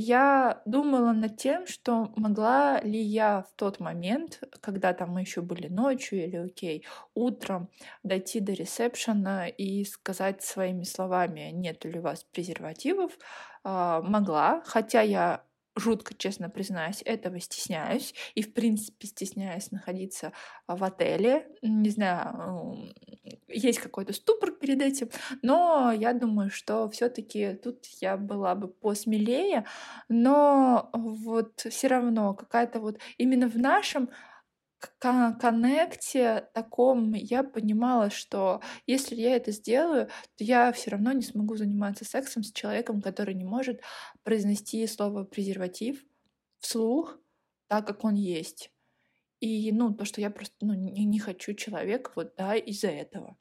Я 0.00 0.62
думала 0.64 1.12
над 1.12 1.38
тем, 1.38 1.66
что 1.66 2.12
могла 2.14 2.80
ли 2.82 3.00
я 3.00 3.42
в 3.42 3.52
тот 3.56 3.80
момент, 3.80 4.40
когда 4.60 4.92
там 4.92 5.10
мы 5.10 5.22
еще 5.22 5.40
были 5.40 5.66
ночью 5.66 6.24
или 6.24 6.36
окей, 6.36 6.86
утром, 7.14 7.68
дойти 8.04 8.38
до 8.38 8.52
ресепшена 8.52 9.48
и 9.48 9.84
сказать 9.84 10.42
своими 10.44 10.84
словами, 10.84 11.50
нет 11.52 11.84
ли 11.84 11.98
у 11.98 12.02
вас 12.02 12.22
презервативов, 12.22 13.18
могла, 14.02 14.62
хотя 14.64 15.02
я 15.02 15.44
жутко, 15.78 16.14
честно 16.14 16.50
признаюсь, 16.50 17.02
этого 17.04 17.40
стесняюсь. 17.40 18.14
И, 18.34 18.42
в 18.42 18.52
принципе, 18.52 19.06
стесняюсь 19.06 19.70
находиться 19.70 20.32
в 20.66 20.82
отеле. 20.82 21.46
Не 21.62 21.90
знаю, 21.90 22.92
есть 23.48 23.78
какой-то 23.78 24.12
ступор 24.12 24.52
перед 24.52 24.82
этим, 24.82 25.08
но 25.42 25.92
я 25.92 26.12
думаю, 26.12 26.50
что 26.50 26.88
все 26.88 27.08
таки 27.08 27.54
тут 27.54 27.86
я 28.00 28.16
была 28.16 28.54
бы 28.54 28.68
посмелее, 28.68 29.64
но 30.08 30.90
вот 30.92 31.60
все 31.60 31.88
равно 31.88 32.34
какая-то 32.34 32.80
вот 32.80 32.98
именно 33.16 33.48
в 33.48 33.56
нашем 33.56 34.10
коннекте 34.88 36.48
таком 36.54 37.12
я 37.14 37.42
понимала, 37.42 38.10
что 38.10 38.60
если 38.86 39.16
я 39.16 39.36
это 39.36 39.50
сделаю, 39.52 40.06
то 40.36 40.44
я 40.44 40.72
все 40.72 40.90
равно 40.90 41.12
не 41.12 41.22
смогу 41.22 41.56
заниматься 41.56 42.04
сексом 42.04 42.42
с 42.42 42.52
человеком, 42.52 43.02
который 43.02 43.34
не 43.34 43.44
может 43.44 43.80
произнести 44.22 44.86
слово 44.86 45.24
презерватив 45.24 46.04
вслух, 46.60 47.18
так 47.66 47.86
как 47.86 48.04
он 48.04 48.14
есть. 48.14 48.70
И, 49.40 49.70
ну, 49.72 49.94
то, 49.94 50.04
что 50.04 50.20
я 50.20 50.30
просто 50.30 50.54
ну, 50.60 50.74
не, 50.74 51.04
не 51.04 51.20
хочу 51.20 51.54
человека 51.54 52.10
вот, 52.16 52.34
да, 52.36 52.56
из-за 52.56 52.88
этого. 52.88 53.36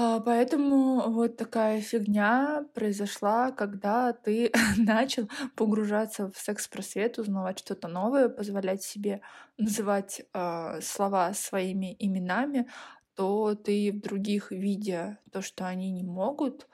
А, 0.00 0.20
поэтому 0.20 1.10
вот 1.10 1.36
такая 1.36 1.80
фигня 1.80 2.64
произошла, 2.72 3.50
когда 3.50 4.12
ты 4.12 4.52
начал 4.76 5.28
погружаться 5.56 6.30
в 6.30 6.38
секс-просвет, 6.38 7.18
узнавать 7.18 7.58
что-то 7.58 7.88
новое, 7.88 8.28
позволять 8.28 8.84
себе 8.84 9.22
называть 9.56 10.22
э, 10.32 10.80
слова 10.82 11.34
своими 11.34 11.96
именами, 11.98 12.68
то 13.16 13.56
ты 13.56 13.90
в 13.92 14.00
других, 14.00 14.52
видя 14.52 15.18
то, 15.32 15.42
что 15.42 15.66
они 15.66 15.90
не 15.90 16.04
могут, 16.04 16.68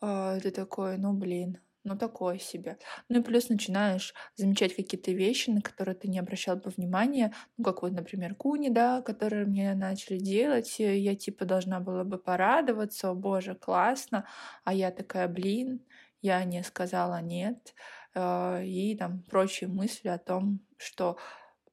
э, 0.00 0.40
ты 0.42 0.50
такой, 0.50 0.96
ну 0.96 1.12
блин, 1.12 1.58
ну, 1.84 1.98
такое 1.98 2.38
себе. 2.38 2.78
Ну 3.08 3.20
и 3.20 3.22
плюс 3.22 3.50
начинаешь 3.50 4.14
замечать 4.36 4.74
какие-то 4.74 5.12
вещи, 5.12 5.50
на 5.50 5.60
которые 5.60 5.94
ты 5.94 6.08
не 6.08 6.18
обращал 6.18 6.56
бы 6.56 6.70
внимания, 6.70 7.32
ну, 7.58 7.64
как 7.64 7.82
вот, 7.82 7.92
например, 7.92 8.34
куни, 8.34 8.70
да, 8.70 9.02
которые 9.02 9.44
мне 9.44 9.74
начали 9.74 10.18
делать, 10.18 10.78
я 10.78 11.14
типа 11.14 11.44
должна 11.44 11.80
была 11.80 12.04
бы 12.04 12.18
порадоваться, 12.18 13.10
о 13.10 13.14
боже, 13.14 13.54
классно, 13.54 14.26
а 14.64 14.72
я 14.72 14.90
такая, 14.90 15.28
блин, 15.28 15.80
я 16.22 16.42
не 16.44 16.62
сказала 16.62 17.20
нет, 17.20 17.74
э, 18.14 18.64
и 18.64 18.96
там 18.96 19.22
прочие 19.30 19.68
мысли 19.68 20.08
о 20.08 20.18
том, 20.18 20.60
что, 20.78 21.18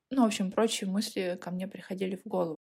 ну, 0.09 0.23
в 0.23 0.25
общем, 0.25 0.51
прочие 0.51 0.89
мысли 0.89 1.37
ко 1.41 1.51
мне 1.51 1.67
приходили 1.67 2.17
в 2.17 2.27
голову. 2.27 2.57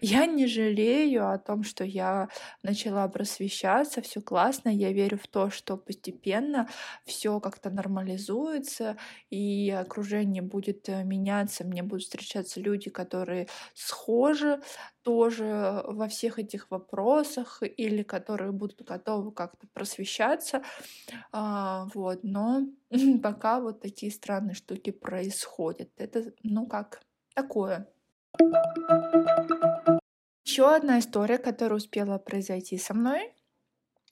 Я 0.00 0.26
не 0.26 0.46
жалею 0.46 1.30
о 1.30 1.38
том, 1.38 1.62
что 1.62 1.84
я 1.84 2.28
начала 2.62 3.06
просвещаться, 3.08 4.00
все 4.00 4.20
классно. 4.20 4.70
Я 4.70 4.92
верю 4.92 5.18
в 5.18 5.26
то, 5.26 5.50
что 5.50 5.76
постепенно 5.76 6.68
все 7.04 7.40
как-то 7.40 7.70
нормализуется, 7.70 8.96
и 9.30 9.70
окружение 9.70 10.42
будет 10.42 10.88
э, 10.88 11.04
меняться, 11.04 11.64
мне 11.64 11.82
будут 11.82 12.04
встречаться 12.04 12.60
люди, 12.60 12.90
которые 12.90 13.48
схожи 13.74 14.60
тоже 15.02 15.82
во 15.86 16.08
всех 16.08 16.38
этих 16.38 16.70
вопросах 16.70 17.62
или 17.62 18.02
которые 18.02 18.52
будут 18.52 18.82
готовы 18.82 19.32
как-то 19.32 19.66
просвещаться. 19.72 20.62
А, 21.32 21.86
вот, 21.94 22.20
но 22.22 22.66
пока 23.22 23.60
вот 23.60 23.80
такие 23.80 24.12
странные 24.12 24.54
штуки 24.54 24.90
происходят. 24.90 25.90
Это, 25.96 26.32
ну 26.42 26.66
как, 26.66 27.02
такое. 27.34 27.88
Еще 30.50 30.74
одна 30.74 30.98
история, 30.98 31.38
которая 31.38 31.76
успела 31.76 32.18
произойти 32.18 32.76
со 32.76 32.92
мной. 32.92 33.32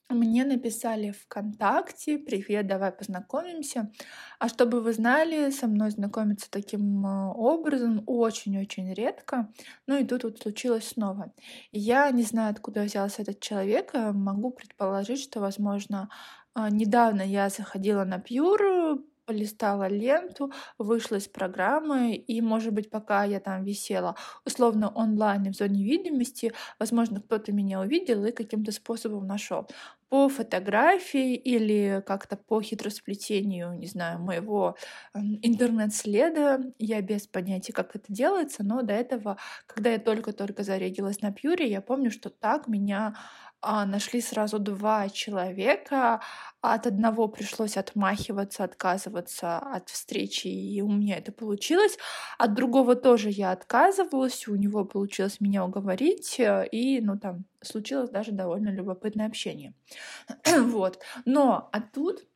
Мне 0.07 0.45
написали 0.45 1.11
ВКонтакте, 1.11 2.17
привет, 2.17 2.65
давай 2.65 2.93
познакомимся. 2.93 3.91
А 4.39 4.47
чтобы 4.47 4.79
вы 4.79 4.93
знали, 4.93 5.49
со 5.49 5.67
мной 5.67 5.91
знакомиться 5.91 6.49
таким 6.49 7.05
э, 7.05 7.33
образом 7.33 8.03
очень-очень 8.07 8.93
редко. 8.93 9.49
Ну 9.85 9.99
и 9.99 10.05
тут 10.05 10.23
вот 10.23 10.39
случилось 10.39 10.87
снова. 10.87 11.33
Я 11.73 12.09
не 12.11 12.23
знаю, 12.23 12.51
откуда 12.51 12.83
взялся 12.83 13.21
этот 13.21 13.41
человек. 13.41 13.89
Э, 13.93 14.13
могу 14.13 14.51
предположить, 14.51 15.21
что, 15.21 15.41
возможно, 15.41 16.09
э, 16.55 16.69
недавно 16.71 17.21
я 17.21 17.49
заходила 17.49 18.05
на 18.05 18.17
Пьюр, 18.17 19.03
полистала 19.29 19.87
ленту, 19.87 20.51
вышла 20.79 21.17
из 21.17 21.27
программы, 21.27 22.15
и, 22.15 22.41
может 22.41 22.73
быть, 22.73 22.89
пока 22.89 23.23
я 23.25 23.39
там 23.39 23.63
висела 23.63 24.15
условно 24.45 24.89
онлайн 24.89 25.51
в 25.53 25.55
зоне 25.55 25.83
видимости, 25.83 26.51
возможно, 26.79 27.21
кто-то 27.21 27.51
меня 27.51 27.79
увидел 27.81 28.25
и 28.25 28.31
каким-то 28.31 28.71
способом 28.71 29.27
нашел. 29.27 29.67
По 30.09 30.27
фотографии 30.27 31.35
или 31.35 32.03
как-то 32.07 32.35
по 32.35 32.61
хитросплетению, 32.63 33.73
не 33.77 33.85
знаю, 33.85 34.17
моего 34.19 34.75
интернет-следа, 35.13 36.59
я 36.79 37.01
без 37.01 37.27
понятия, 37.27 37.73
как 37.73 37.95
это 37.95 38.11
делается, 38.11 38.63
но 38.63 38.81
до 38.81 38.93
этого, 38.93 39.37
когда 39.67 39.91
я 39.91 39.99
только-только 39.99 40.63
зарегилась 40.63 41.21
на 41.21 41.31
Пьюре, 41.31 41.69
я 41.69 41.81
помню, 41.81 42.09
что 42.11 42.31
так 42.31 42.67
меня 42.67 43.15
нашли 43.61 44.21
сразу 44.21 44.59
два 44.59 45.09
человека. 45.09 46.21
От 46.61 46.87
одного 46.87 47.27
пришлось 47.27 47.77
отмахиваться, 47.77 48.63
отказываться 48.63 49.57
от 49.59 49.89
встречи, 49.89 50.47
и 50.47 50.81
у 50.81 50.89
меня 50.89 51.17
это 51.17 51.31
получилось. 51.31 51.97
От 52.37 52.53
другого 52.53 52.95
тоже 52.95 53.29
я 53.29 53.51
отказывалась, 53.51 54.47
у 54.47 54.55
него 54.55 54.85
получилось 54.85 55.41
меня 55.41 55.65
уговорить, 55.65 56.39
э, 56.39 56.67
и, 56.71 57.01
ну, 57.01 57.17
там 57.17 57.45
случилось 57.61 58.09
даже 58.09 58.31
довольно 58.31 58.69
любопытное 58.69 59.27
общение. 59.27 59.73
вот. 60.57 60.99
Но, 61.25 61.69
а 61.71 61.81
тут 61.81 62.28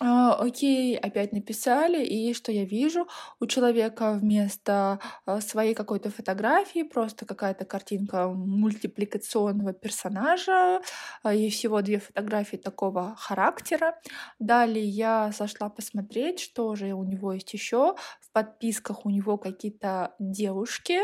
а, 0.00 0.34
окей, 0.34 0.96
опять 0.96 1.32
написали, 1.32 2.04
и 2.04 2.32
что 2.32 2.52
я 2.52 2.64
вижу? 2.64 3.08
У 3.40 3.46
человека 3.46 4.12
вместо 4.12 5.00
а, 5.26 5.40
своей 5.40 5.74
какой-то 5.74 6.10
фотографии 6.10 6.84
просто 6.84 7.26
какая-то 7.26 7.64
картинка 7.64 8.28
мультипликационного 8.28 9.72
персонажа, 9.72 10.80
а, 11.22 11.34
и 11.34 11.50
всего 11.50 11.82
две 11.82 11.98
фотографии 11.98 12.56
такого 12.56 13.16
характера. 13.16 13.98
Далее 14.38 14.84
я 14.84 15.32
зашла 15.36 15.68
посмотреть, 15.68 16.38
что 16.40 16.76
же 16.76 16.92
у 16.92 17.02
него 17.02 17.32
есть 17.32 17.52
еще. 17.52 17.96
В 18.20 18.30
подписках 18.32 19.04
у 19.04 19.10
него 19.10 19.36
какие-то 19.36 20.14
девушки, 20.20 20.98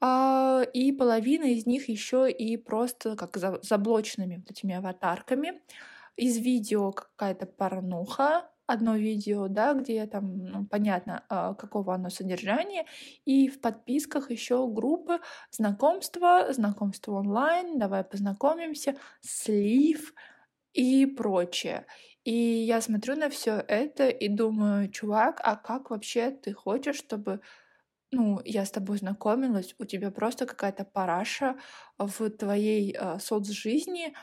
и 0.00 0.92
половина 0.92 1.44
из 1.44 1.66
них 1.66 1.88
еще 1.88 2.30
и 2.30 2.56
просто 2.56 3.16
как 3.16 3.36
заблоченными 3.36 4.36
вот 4.36 4.50
этими 4.50 4.74
аватарками 4.74 5.60
из 6.18 6.36
видео 6.36 6.92
какая-то 6.92 7.46
порнуха, 7.46 8.50
одно 8.66 8.96
видео, 8.96 9.48
да, 9.48 9.72
где 9.72 10.06
там 10.06 10.44
ну, 10.44 10.66
понятно, 10.66 11.24
а, 11.28 11.54
какого 11.54 11.94
оно 11.94 12.10
содержания, 12.10 12.84
и 13.24 13.48
в 13.48 13.60
подписках 13.60 14.30
еще 14.30 14.68
группы 14.68 15.20
знакомства, 15.50 16.52
знакомство 16.52 17.12
онлайн, 17.12 17.78
давай 17.78 18.04
познакомимся, 18.04 18.96
слив 19.20 20.12
и 20.74 21.06
прочее. 21.06 21.86
И 22.24 22.32
я 22.34 22.80
смотрю 22.80 23.16
на 23.16 23.30
все 23.30 23.64
это 23.68 24.08
и 24.08 24.28
думаю, 24.28 24.90
чувак, 24.90 25.40
а 25.44 25.56
как 25.56 25.90
вообще 25.90 26.30
ты 26.30 26.52
хочешь, 26.52 26.96
чтобы 26.96 27.40
ну, 28.10 28.40
я 28.44 28.64
с 28.64 28.70
тобой 28.70 28.98
знакомилась, 28.98 29.74
у 29.78 29.84
тебя 29.84 30.10
просто 30.10 30.46
какая-то 30.46 30.84
параша 30.84 31.56
в 31.98 32.30
твоей 32.30 32.96
э, 32.98 33.18
соцжизни, 33.18 34.14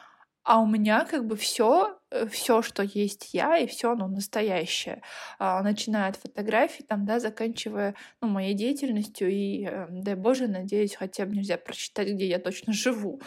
а 0.45 0.61
у 0.61 0.67
меня 0.67 1.05
как 1.05 1.25
бы 1.25 1.35
все, 1.35 1.97
э, 2.11 2.27
все, 2.27 2.61
что 2.61 2.83
есть 2.83 3.33
я, 3.33 3.57
и 3.57 3.65
все 3.65 3.91
оно 3.91 4.07
настоящее. 4.07 5.01
А, 5.39 5.63
начиная 5.63 6.09
от 6.09 6.17
фотографий, 6.17 6.83
там, 6.83 7.03
да, 7.03 7.19
заканчивая 7.19 7.95
ну, 8.21 8.27
моей 8.27 8.53
деятельностью, 8.53 9.27
и, 9.27 9.65
э, 9.65 9.87
дай 9.89 10.13
Боже, 10.13 10.47
надеюсь, 10.47 10.95
хотя 10.95 11.25
бы 11.25 11.35
нельзя 11.35 11.57
прочитать, 11.57 12.09
где 12.09 12.27
я 12.27 12.37
точно 12.37 12.73
живу. 12.73 13.19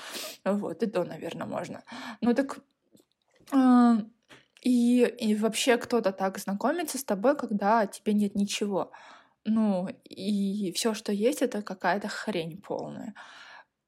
Вот, 0.44 0.82
и 0.84 0.86
то, 0.86 1.04
наверное, 1.04 1.46
можно. 1.46 1.82
Ну 2.20 2.34
так... 2.34 2.60
Э, 3.52 3.96
и, 4.62 5.02
и 5.04 5.34
вообще 5.34 5.76
кто-то 5.76 6.12
так 6.12 6.38
знакомится 6.38 6.98
с 6.98 7.04
тобой, 7.04 7.36
когда 7.36 7.84
тебе 7.86 8.12
нет 8.12 8.36
ничего. 8.36 8.92
Ну, 9.44 9.88
и 10.04 10.72
все, 10.72 10.94
что 10.94 11.10
есть, 11.10 11.42
это 11.42 11.62
какая-то 11.62 12.06
хрень 12.06 12.60
полная. 12.60 13.14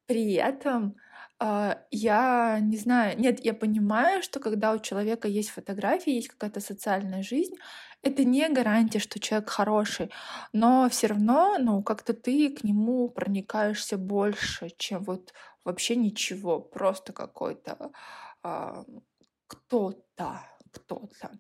При 0.07 0.33
этом 0.33 0.97
а, 0.97 1.01
я 1.91 2.59
не 2.61 2.77
знаю, 2.77 3.19
нет, 3.19 3.45
я 3.45 3.55
понимаю, 3.55 4.23
что 4.23 4.41
когда 4.41 4.73
у 4.73 4.79
человека 4.79 5.27
есть 5.29 5.51
фотографии, 5.51 6.13
есть 6.13 6.29
какая-то 6.29 6.61
социальная 6.61 7.23
жизнь, 7.23 7.55
это 8.03 8.25
не 8.25 8.49
гарантия, 8.49 8.99
что 8.99 9.19
человек 9.21 9.51
хороший, 9.51 10.11
но 10.53 10.89
все 10.91 11.09
равно, 11.09 11.57
ну, 11.59 11.83
как-то 11.83 12.13
ты 12.15 12.51
к 12.51 12.65
нему 12.65 13.09
проникаешься 13.09 13.97
больше, 13.99 14.71
чем 14.77 15.03
вот 15.05 15.33
вообще 15.65 15.97
ничего, 15.97 16.61
просто 16.61 17.13
какой-то 17.13 17.91
а, 18.43 18.85
кто-то 19.47 20.47
кто-то. 20.73 21.31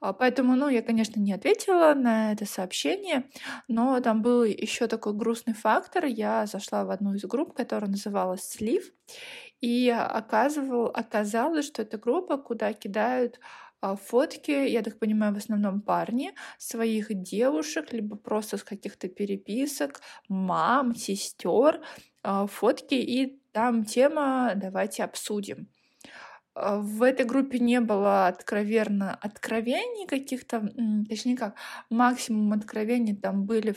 А, 0.00 0.12
поэтому, 0.12 0.56
ну, 0.56 0.68
я, 0.68 0.82
конечно, 0.82 1.20
не 1.20 1.32
ответила 1.32 1.94
на 1.94 2.32
это 2.32 2.46
сообщение, 2.46 3.30
но 3.68 4.00
там 4.00 4.22
был 4.22 4.44
еще 4.44 4.86
такой 4.86 5.14
грустный 5.14 5.54
фактор. 5.54 6.06
Я 6.06 6.46
зашла 6.46 6.84
в 6.84 6.90
одну 6.90 7.14
из 7.14 7.24
групп, 7.24 7.54
которая 7.54 7.90
называлась 7.90 8.48
«Слив», 8.48 8.92
и 9.60 9.90
оказывал, 9.90 10.86
оказалось, 10.86 11.66
что 11.66 11.82
это 11.82 11.98
группа, 11.98 12.38
куда 12.38 12.72
кидают 12.72 13.40
а, 13.82 13.96
фотки, 13.96 14.50
я 14.50 14.82
так 14.82 14.98
понимаю, 14.98 15.34
в 15.34 15.38
основном 15.38 15.80
парни, 15.82 16.32
своих 16.58 17.08
девушек, 17.14 17.92
либо 17.92 18.16
просто 18.16 18.58
с 18.58 18.64
каких-то 18.64 19.08
переписок, 19.08 20.00
мам, 20.28 20.94
сестер, 20.94 21.82
а, 22.22 22.46
фотки, 22.46 22.94
и 22.94 23.40
там 23.52 23.84
тема 23.84 24.52
«давайте 24.56 25.04
обсудим». 25.04 25.68
А, 26.60 26.78
в 26.78 27.02
этой 27.02 27.24
группе 27.24 27.58
не 27.58 27.80
было 27.80 28.26
откровенно 28.28 29.14
откровений 29.14 30.06
каких-то, 30.06 30.68
точнее 31.08 31.36
как, 31.36 31.54
максимум 31.88 32.52
откровений 32.52 33.16
там 33.16 33.44
были 33.44 33.74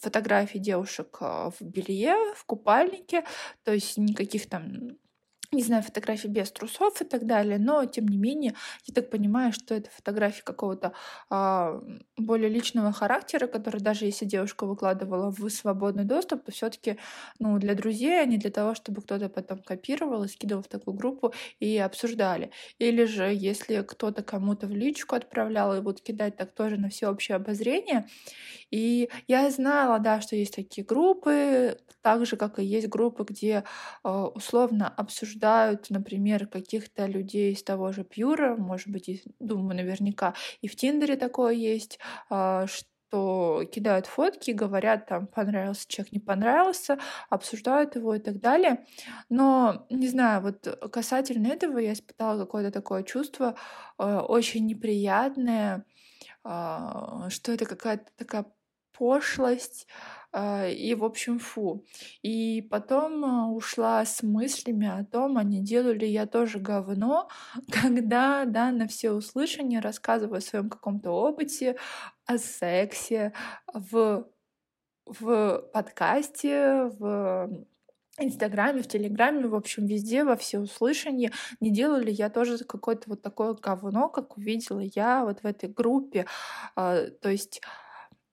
фотографии 0.00 0.58
девушек 0.58 1.18
а, 1.20 1.50
в 1.50 1.60
белье, 1.60 2.14
в 2.34 2.44
купальнике, 2.46 3.24
то 3.62 3.72
есть 3.72 3.98
никаких 3.98 4.48
там 4.48 4.96
не 5.56 5.62
знаю, 5.62 5.82
фотографии 5.82 6.28
без 6.28 6.50
трусов 6.52 7.00
и 7.02 7.04
так 7.04 7.26
далее, 7.26 7.58
но 7.58 7.84
тем 7.86 8.06
не 8.08 8.16
менее, 8.18 8.54
я 8.84 8.94
так 8.94 9.10
понимаю, 9.10 9.52
что 9.52 9.74
это 9.74 9.90
фотографии 9.90 10.42
какого-то 10.42 10.92
а, 11.30 11.80
более 12.16 12.48
личного 12.48 12.92
характера, 12.92 13.46
который 13.46 13.80
даже 13.80 14.04
если 14.06 14.24
девушка 14.24 14.66
выкладывала 14.66 15.30
в 15.30 15.48
свободный 15.50 16.04
доступ, 16.04 16.44
то 16.44 16.52
все-таки 16.52 16.98
ну, 17.38 17.58
для 17.58 17.74
друзей, 17.74 18.20
а 18.22 18.24
не 18.26 18.38
для 18.38 18.50
того, 18.50 18.74
чтобы 18.74 19.02
кто-то 19.02 19.28
потом 19.28 19.58
копировал 19.62 20.24
и 20.24 20.28
скидывал 20.28 20.62
в 20.62 20.68
такую 20.68 20.94
группу 20.94 21.32
и 21.60 21.76
обсуждали. 21.78 22.50
Или 22.78 23.04
же, 23.04 23.24
если 23.34 23.82
кто-то 23.82 24.22
кому-то 24.22 24.66
в 24.66 24.70
личку 24.72 25.16
отправлял 25.16 25.74
и 25.76 25.80
вот 25.80 26.00
кидать 26.00 26.36
так 26.36 26.52
тоже 26.54 26.76
на 26.76 26.88
всеобщее 26.90 27.36
обозрение. 27.36 28.06
И 28.70 29.08
я 29.28 29.50
знала, 29.50 29.98
да, 29.98 30.20
что 30.20 30.36
есть 30.36 30.54
такие 30.56 30.84
группы, 30.86 31.78
так 32.02 32.26
же, 32.26 32.36
как 32.36 32.58
и 32.58 32.64
есть 32.64 32.88
группы, 32.88 33.24
где 33.24 33.64
а, 34.02 34.26
условно 34.26 34.88
обсуждают 34.88 35.45
обсуждают, 35.46 35.90
например, 35.90 36.46
каких-то 36.46 37.06
людей 37.06 37.52
из 37.52 37.62
того 37.62 37.92
же 37.92 38.04
Пьюра, 38.04 38.56
может 38.56 38.88
быть, 38.88 39.08
и, 39.08 39.22
думаю, 39.38 39.76
наверняка 39.76 40.34
и 40.60 40.68
в 40.68 40.76
Тиндере 40.76 41.16
такое 41.16 41.54
есть, 41.54 41.98
а, 42.30 42.66
что 42.66 43.64
кидают 43.72 44.06
фотки, 44.06 44.50
говорят, 44.50 45.06
там, 45.06 45.26
понравился 45.28 45.86
человек, 45.88 46.12
не 46.12 46.20
понравился, 46.20 46.98
обсуждают 47.30 47.96
его 47.96 48.14
и 48.14 48.18
так 48.18 48.40
далее. 48.40 48.84
Но, 49.30 49.86
не 49.90 50.08
знаю, 50.08 50.42
вот 50.42 50.66
касательно 50.92 51.46
этого 51.48 51.78
я 51.78 51.92
испытала 51.92 52.38
какое-то 52.40 52.70
такое 52.72 53.04
чувство 53.04 53.54
э, 53.98 54.18
очень 54.18 54.66
неприятное, 54.66 55.84
э, 56.44 57.28
что 57.30 57.52
это 57.52 57.66
какая-то 57.66 58.06
такая 58.16 58.46
пошлость, 58.98 59.86
а, 60.25 60.25
и, 60.68 60.94
в 60.94 61.02
общем, 61.02 61.38
фу. 61.38 61.86
И 62.22 62.60
потом 62.70 63.24
а, 63.24 63.48
ушла 63.48 64.04
с 64.04 64.22
мыслями 64.22 64.86
о 64.86 65.04
том, 65.04 65.38
а 65.38 65.42
не 65.42 65.62
делаю 65.62 65.98
ли 65.98 66.06
я 66.06 66.26
тоже 66.26 66.58
говно, 66.58 67.28
когда, 67.70 68.44
да, 68.44 68.70
на 68.70 68.86
все 68.86 69.12
услышания 69.12 69.80
рассказываю 69.80 70.38
о 70.38 70.42
своем 70.42 70.68
каком-то 70.68 71.10
опыте, 71.10 71.76
о 72.26 72.36
сексе, 72.36 73.32
в, 73.72 74.26
в 75.06 75.58
подкасте, 75.72 76.90
в 76.98 77.66
Инстаграме, 78.18 78.82
в 78.82 78.88
Телеграме, 78.88 79.46
в 79.46 79.54
общем, 79.54 79.86
везде, 79.86 80.24
во 80.24 80.36
все 80.36 80.58
услышания, 80.58 81.32
не 81.60 81.70
делаю 81.70 82.04
ли 82.04 82.12
я 82.12 82.28
тоже 82.28 82.58
какое-то 82.58 83.08
вот 83.08 83.22
такое 83.22 83.54
говно, 83.54 84.10
как 84.10 84.36
увидела 84.36 84.80
я 84.80 85.24
вот 85.24 85.40
в 85.40 85.46
этой 85.46 85.70
группе. 85.70 86.26
А, 86.74 87.06
то 87.22 87.30
есть, 87.30 87.62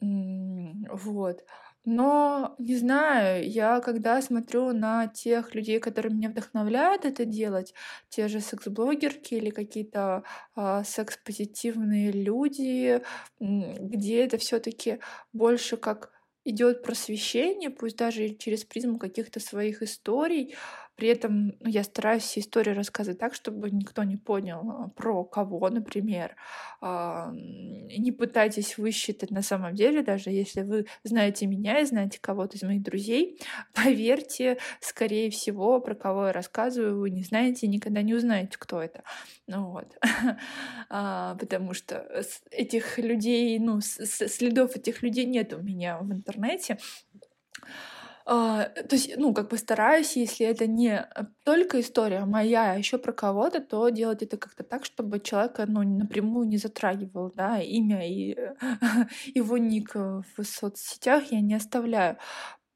вот. 0.02 1.44
Но, 1.86 2.56
не 2.60 2.78
знаю, 2.78 3.46
я 3.50 3.82
когда 3.82 4.22
смотрю 4.22 4.72
на 4.72 5.08
тех 5.08 5.54
людей, 5.54 5.80
которые 5.80 6.13
меня 6.13 6.30
вдохновляют 6.30 7.04
это 7.04 7.26
делать, 7.26 7.74
те 8.08 8.30
же 8.30 8.39
секс-блогерки 8.39 9.34
или 9.34 9.50
какие-то 9.50 10.24
а, 10.56 10.84
секс-позитивные 10.86 12.12
люди, 12.12 13.02
где 13.39 14.24
это 14.24 14.38
все 14.38 14.60
таки 14.60 15.00
больше 15.34 15.76
как 15.76 16.12
идет 16.46 16.84
просвещение, 16.84 17.69
пусть 17.69 17.98
даже 17.98 18.30
через 18.36 18.63
призму 18.63 18.98
каких-то 18.98 19.39
своих 19.41 19.82
историй, 19.82 20.56
при 20.96 21.08
этом 21.08 21.48
ну, 21.60 21.70
я 21.70 21.84
стараюсь 21.84 22.24
все 22.24 22.40
истории 22.40 22.72
рассказывать 22.72 23.20
так, 23.20 23.34
чтобы 23.34 23.72
никто 23.72 24.04
не 24.04 24.18
понял, 24.18 24.62
а, 24.70 24.90
про 24.90 25.24
кого, 25.24 25.70
например. 25.70 26.36
А, 26.82 27.32
не 27.34 28.12
пытайтесь 28.12 28.78
высчитать 28.78 29.32
на 29.32 29.42
самом 29.42 29.74
деле, 29.74 30.04
даже 30.04 30.30
если 30.30 30.62
вы 30.62 30.86
знаете 31.04 31.48
меня 31.48 31.80
и 31.80 31.86
знаете 31.86 32.20
кого-то 32.22 32.58
из 32.58 32.64
моих 32.64 32.84
друзей, 32.84 33.40
поверьте, 33.74 34.58
скорее 34.82 35.30
всего, 35.32 35.80
про 35.80 35.96
кого 35.96 36.28
я 36.28 36.34
рассказываю, 36.34 37.00
вы 37.00 37.10
не 37.10 37.24
знаете 37.24 37.66
и 37.66 37.70
никогда 37.70 38.02
не 38.02 38.14
узнаете, 38.14 38.58
кто 38.60 38.82
это. 38.82 39.04
Ну 39.48 39.72
вот. 39.72 39.98
а, 40.90 41.36
потому 41.36 41.74
что 41.74 42.24
этих 42.52 43.00
людей, 43.00 43.58
ну, 43.60 43.82
следов 43.82 44.76
этих 44.76 45.02
людей 45.02 45.26
нет 45.26 45.54
у 45.54 45.62
меня 45.62 45.98
в 45.98 46.12
интернете. 46.12 46.78
А, 48.26 48.66
то 48.66 48.96
есть, 48.96 49.18
ну, 49.18 49.34
как 49.34 49.50
бы 49.50 49.58
стараюсь, 49.58 50.16
если 50.16 50.46
это 50.46 50.66
не 50.68 51.08
только 51.44 51.82
история 51.82 52.26
моя, 52.26 52.72
а 52.74 52.78
еще 52.78 52.98
про 52.98 53.12
кого-то, 53.12 53.60
то 53.60 53.90
делать 53.90 54.24
это 54.24 54.38
как-то 54.38 54.64
так, 54.64 54.86
чтобы 54.86 55.20
человека, 55.20 55.66
ну, 55.68 55.84
напрямую 55.84 56.48
не 56.48 56.58
затрагивал, 56.58 57.32
да, 57.36 57.60
имя 57.60 58.08
и 58.08 58.36
его 59.36 59.58
ник 59.58 59.94
в 59.96 60.24
соцсетях 60.44 61.32
я 61.32 61.42
не 61.42 61.56
оставляю. 61.56 62.18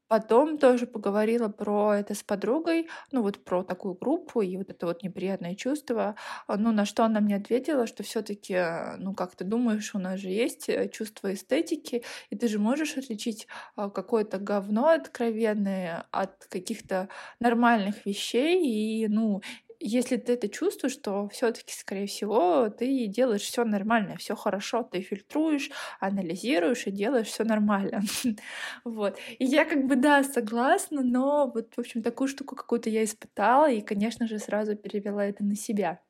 Потом 0.08 0.56
тоже 0.58 0.86
поговорила 0.86 1.48
про 1.48 1.94
это 1.98 2.14
с 2.14 2.22
подругой, 2.22 2.88
ну 3.12 3.22
вот 3.22 3.44
про 3.44 3.62
такую 3.62 3.94
группу 3.94 4.40
и 4.40 4.56
вот 4.56 4.70
это 4.70 4.86
вот 4.86 5.02
неприятное 5.02 5.54
чувство. 5.54 6.16
А, 6.46 6.56
ну 6.56 6.72
на 6.72 6.86
что 6.86 7.04
она 7.04 7.20
мне 7.20 7.36
ответила, 7.36 7.86
что 7.86 8.02
все 8.02 8.22
таки 8.22 8.56
ну 8.98 9.14
как 9.14 9.36
ты 9.36 9.44
думаешь, 9.44 9.94
у 9.94 9.98
нас 9.98 10.18
же 10.20 10.28
есть 10.28 10.68
э, 10.70 10.88
чувство 10.88 11.32
эстетики, 11.34 12.04
и 12.30 12.36
ты 12.36 12.48
же 12.48 12.58
можешь 12.58 12.96
отличить 12.96 13.46
а, 13.76 13.90
какое-то 13.90 14.38
говно 14.38 14.88
откровенное 14.88 16.06
от 16.10 16.46
каких-то 16.46 17.08
нормальных 17.38 18.06
вещей, 18.06 18.64
и 18.66 19.08
ну 19.08 19.42
если 19.80 20.16
ты 20.16 20.34
это 20.34 20.48
чувствуешь, 20.48 20.96
то 20.96 21.28
все-таки, 21.28 21.72
скорее 21.72 22.06
всего, 22.06 22.68
ты 22.68 23.06
делаешь 23.06 23.42
все 23.42 23.64
нормально, 23.64 24.16
все 24.16 24.34
хорошо, 24.34 24.82
ты 24.82 25.00
фильтруешь, 25.00 25.70
анализируешь 26.00 26.86
и 26.86 26.90
делаешь 26.90 27.28
все 27.28 27.44
нормально. 27.44 28.02
вот. 28.84 29.18
И 29.38 29.44
я 29.44 29.64
как 29.64 29.86
бы, 29.86 29.96
да, 29.96 30.22
согласна, 30.24 31.02
но 31.02 31.50
вот, 31.52 31.74
в 31.74 31.78
общем, 31.78 32.02
такую 32.02 32.28
штуку 32.28 32.56
какую-то 32.56 32.90
я 32.90 33.04
испытала, 33.04 33.70
и, 33.70 33.80
конечно 33.80 34.26
же, 34.26 34.38
сразу 34.38 34.76
перевела 34.76 35.24
это 35.24 35.44
на 35.44 35.54
себя. 35.54 36.00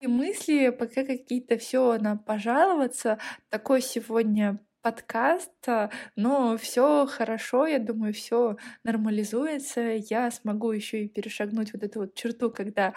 И 0.00 0.06
мысли 0.06 0.70
пока 0.70 1.04
какие-то 1.04 1.58
все 1.58 1.98
на 1.98 2.16
пожаловаться. 2.16 3.18
Такой 3.48 3.82
сегодня 3.82 4.60
подкаст, 4.88 5.52
но 6.16 6.56
все 6.56 7.06
хорошо, 7.06 7.66
я 7.66 7.78
думаю, 7.78 8.14
все 8.14 8.56
нормализуется. 8.84 9.80
Я 10.08 10.30
смогу 10.30 10.72
еще 10.72 11.04
и 11.04 11.08
перешагнуть 11.08 11.74
вот 11.74 11.82
эту 11.82 12.00
вот 12.00 12.14
черту, 12.14 12.50
когда 12.50 12.94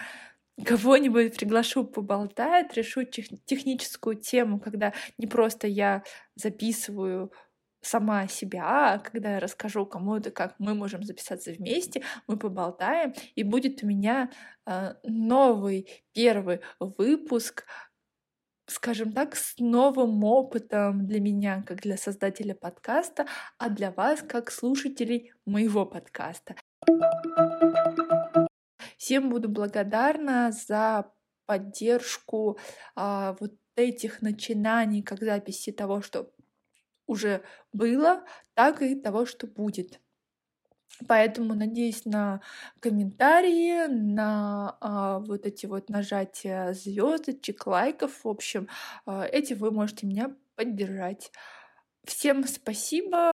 кого-нибудь 0.65 1.37
приглашу 1.37 1.83
поболтать, 1.83 2.73
решу 2.75 3.03
тех 3.03 3.25
техническую 3.45 4.15
тему, 4.15 4.59
когда 4.61 4.93
не 5.17 5.27
просто 5.27 5.67
я 5.67 6.03
записываю 6.35 7.33
сама 7.81 8.27
себя, 8.27 8.93
а 8.93 8.99
когда 8.99 9.33
я 9.33 9.39
расскажу 9.41 9.85
кому-то, 9.85 10.31
как 10.31 10.55
мы 10.59 10.73
можем 10.73 11.03
записаться 11.03 11.51
вместе, 11.51 12.03
мы 12.27 12.37
поболтаем, 12.37 13.13
и 13.35 13.43
будет 13.43 13.83
у 13.83 13.87
меня 13.87 14.29
э, 14.65 14.93
новый 15.03 15.87
первый 16.13 16.61
выпуск 16.79 17.65
скажем 18.71 19.11
так, 19.11 19.35
с 19.35 19.55
новым 19.59 20.23
опытом 20.23 21.05
для 21.05 21.19
меня, 21.19 21.63
как 21.67 21.81
для 21.81 21.97
создателя 21.97 22.55
подкаста, 22.55 23.27
а 23.57 23.69
для 23.69 23.91
вас, 23.91 24.21
как 24.21 24.51
слушателей 24.51 25.33
моего 25.45 25.85
подкаста. 25.85 26.55
Всем 28.97 29.29
буду 29.29 29.49
благодарна 29.49 30.51
за 30.51 31.11
поддержку 31.45 32.57
а, 32.95 33.35
вот 33.39 33.53
этих 33.75 34.21
начинаний, 34.21 35.01
как 35.01 35.19
записи 35.19 35.71
того, 35.71 36.01
что 36.01 36.31
уже 37.07 37.43
было, 37.73 38.23
так 38.53 38.81
и 38.81 38.95
того, 38.95 39.25
что 39.25 39.47
будет. 39.47 39.99
Поэтому 41.07 41.53
надеюсь 41.55 42.05
на 42.05 42.41
комментарии, 42.79 43.87
на 43.87 44.77
а, 44.79 45.19
вот 45.19 45.45
эти 45.45 45.65
вот 45.65 45.89
нажатия 45.89 46.73
звездочек, 46.73 47.65
лайков. 47.65 48.23
В 48.23 48.27
общем, 48.27 48.67
а, 49.05 49.23
эти 49.23 49.53
вы 49.53 49.71
можете 49.71 50.05
меня 50.05 50.35
поддержать. 50.55 51.31
Всем 52.05 52.45
спасибо. 52.45 53.31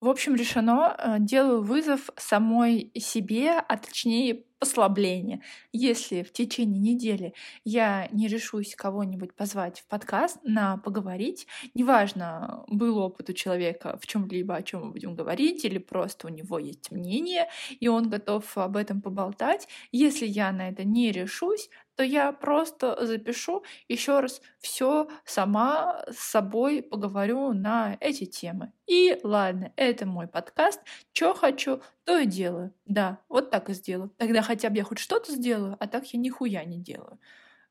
В 0.00 0.08
общем, 0.08 0.34
решено. 0.34 0.96
Э, 0.98 1.16
делаю 1.18 1.62
вызов 1.62 2.10
самой 2.16 2.90
себе, 2.98 3.52
а 3.58 3.76
точнее 3.76 4.44
послабление. 4.60 5.40
Если 5.72 6.22
в 6.22 6.32
течение 6.32 6.78
недели 6.78 7.34
я 7.64 8.08
не 8.12 8.28
решусь 8.28 8.76
кого-нибудь 8.76 9.34
позвать 9.34 9.80
в 9.80 9.86
подкаст 9.88 10.38
на 10.44 10.76
поговорить, 10.76 11.46
неважно, 11.74 12.64
был 12.68 12.98
опыт 12.98 13.30
у 13.30 13.32
человека 13.32 13.98
в 14.00 14.06
чем-либо, 14.06 14.54
о 14.54 14.62
чем 14.62 14.84
мы 14.84 14.92
будем 14.92 15.14
говорить, 15.14 15.64
или 15.64 15.78
просто 15.78 16.26
у 16.26 16.30
него 16.30 16.58
есть 16.58 16.90
мнение, 16.90 17.48
и 17.80 17.88
он 17.88 18.10
готов 18.10 18.56
об 18.58 18.76
этом 18.76 19.00
поболтать, 19.00 19.66
если 19.92 20.26
я 20.26 20.52
на 20.52 20.68
это 20.68 20.84
не 20.84 21.10
решусь, 21.10 21.70
то 22.00 22.04
я 22.04 22.32
просто 22.32 22.96
запишу 23.04 23.62
еще 23.86 24.20
раз 24.20 24.40
все 24.58 25.06
сама 25.26 26.02
с 26.10 26.30
собой 26.30 26.82
поговорю 26.82 27.52
на 27.52 27.98
эти 28.00 28.24
темы. 28.24 28.72
И 28.86 29.20
ладно, 29.22 29.70
это 29.76 30.06
мой 30.06 30.26
подкаст. 30.26 30.80
Что 31.12 31.34
хочу, 31.34 31.82
то 32.04 32.16
и 32.16 32.24
делаю. 32.24 32.72
Да, 32.86 33.18
вот 33.28 33.50
так 33.50 33.68
и 33.68 33.74
сделаю. 33.74 34.08
Тогда 34.16 34.40
хотя 34.40 34.70
бы 34.70 34.78
я 34.78 34.84
хоть 34.84 34.98
что-то 34.98 35.30
сделаю, 35.30 35.76
а 35.78 35.86
так 35.86 36.06
я 36.14 36.18
нихуя 36.18 36.64
не 36.64 36.78
делаю. 36.78 37.20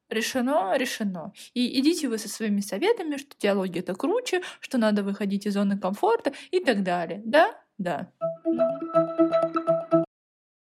Решено, 0.10 0.78
решено. 0.78 1.34
И 1.56 1.80
идите 1.80 2.08
вы 2.08 2.20
со 2.20 2.30
своими 2.30 2.62
советами, 2.62 3.18
что 3.18 3.36
диалоги 3.40 3.80
это 3.80 3.96
круче, 3.96 4.44
что 4.60 4.78
надо 4.78 5.02
выходить 5.02 5.48
из 5.48 5.56
зоны 5.56 5.80
комфорта 5.80 6.34
и 6.52 6.60
так 6.60 6.84
далее. 6.84 7.24
Да? 7.26 7.60
Да. 7.80 8.12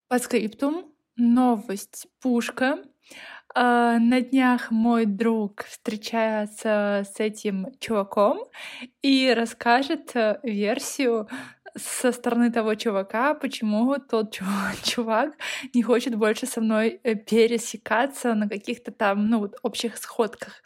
По 0.09 0.19
скриптум 0.19 0.93
новость 1.17 2.09
пушка. 2.21 2.83
А, 3.57 3.99
на 4.01 4.21
днях 4.21 4.71
мой 4.71 5.07
друг 5.07 5.65
встречается 5.69 7.05
с 7.15 7.21
этим 7.21 7.69
чуваком 7.79 8.39
и 9.03 9.33
расскажет 9.33 10.11
э, 10.17 10.41
версию 10.43 11.29
со 11.77 12.13
стороны 12.13 12.53
того 12.53 12.75
чувака, 12.75 13.35
почему 13.35 13.97
тот 13.99 14.33
чувак 14.85 15.35
не 15.75 15.83
хочет 15.83 16.15
больше 16.15 16.47
со 16.47 16.61
мной 16.61 17.01
э, 17.03 17.15
пересекаться 17.15 18.35
на 18.35 18.49
каких-то 18.49 18.93
там, 18.93 19.29
ну, 19.29 19.41
вот, 19.41 19.57
общих 19.63 19.97
сходках. 19.97 20.63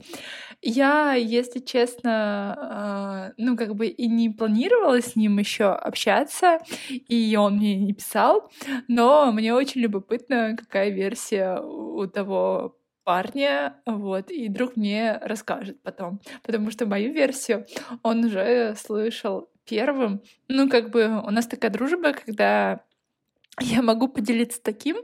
Я, 0.60 1.14
если 1.14 1.60
честно, 1.60 2.56
а, 2.58 3.32
ну, 3.36 3.56
как 3.56 3.74
бы 3.74 3.86
и 3.86 4.08
не 4.08 4.30
планировала 4.30 5.00
с 5.00 5.16
ним 5.16 5.38
еще 5.38 5.66
общаться, 5.66 6.58
и 6.88 7.36
он 7.38 7.56
мне 7.56 7.76
не 7.76 7.92
писал, 7.92 8.50
но 8.88 9.32
мне 9.32 9.54
очень 9.54 9.80
любопытно, 9.80 10.56
какая 10.58 10.90
версия 10.90 11.60
у 11.60 12.06
того 12.06 12.78
парня, 13.04 13.80
вот, 13.86 14.30
и 14.30 14.48
друг 14.48 14.76
мне 14.76 15.18
расскажет 15.22 15.82
потом, 15.82 16.20
потому 16.42 16.70
что 16.70 16.84
мою 16.84 17.10
версию 17.10 17.64
он 18.02 18.26
уже 18.26 18.74
слышал 18.76 19.48
первым. 19.68 20.22
Ну, 20.48 20.68
как 20.68 20.90
бы 20.90 21.22
у 21.24 21.30
нас 21.30 21.46
такая 21.46 21.70
дружба, 21.70 22.12
когда 22.12 22.80
я 23.60 23.82
могу 23.82 24.08
поделиться 24.08 24.62
таким, 24.62 24.96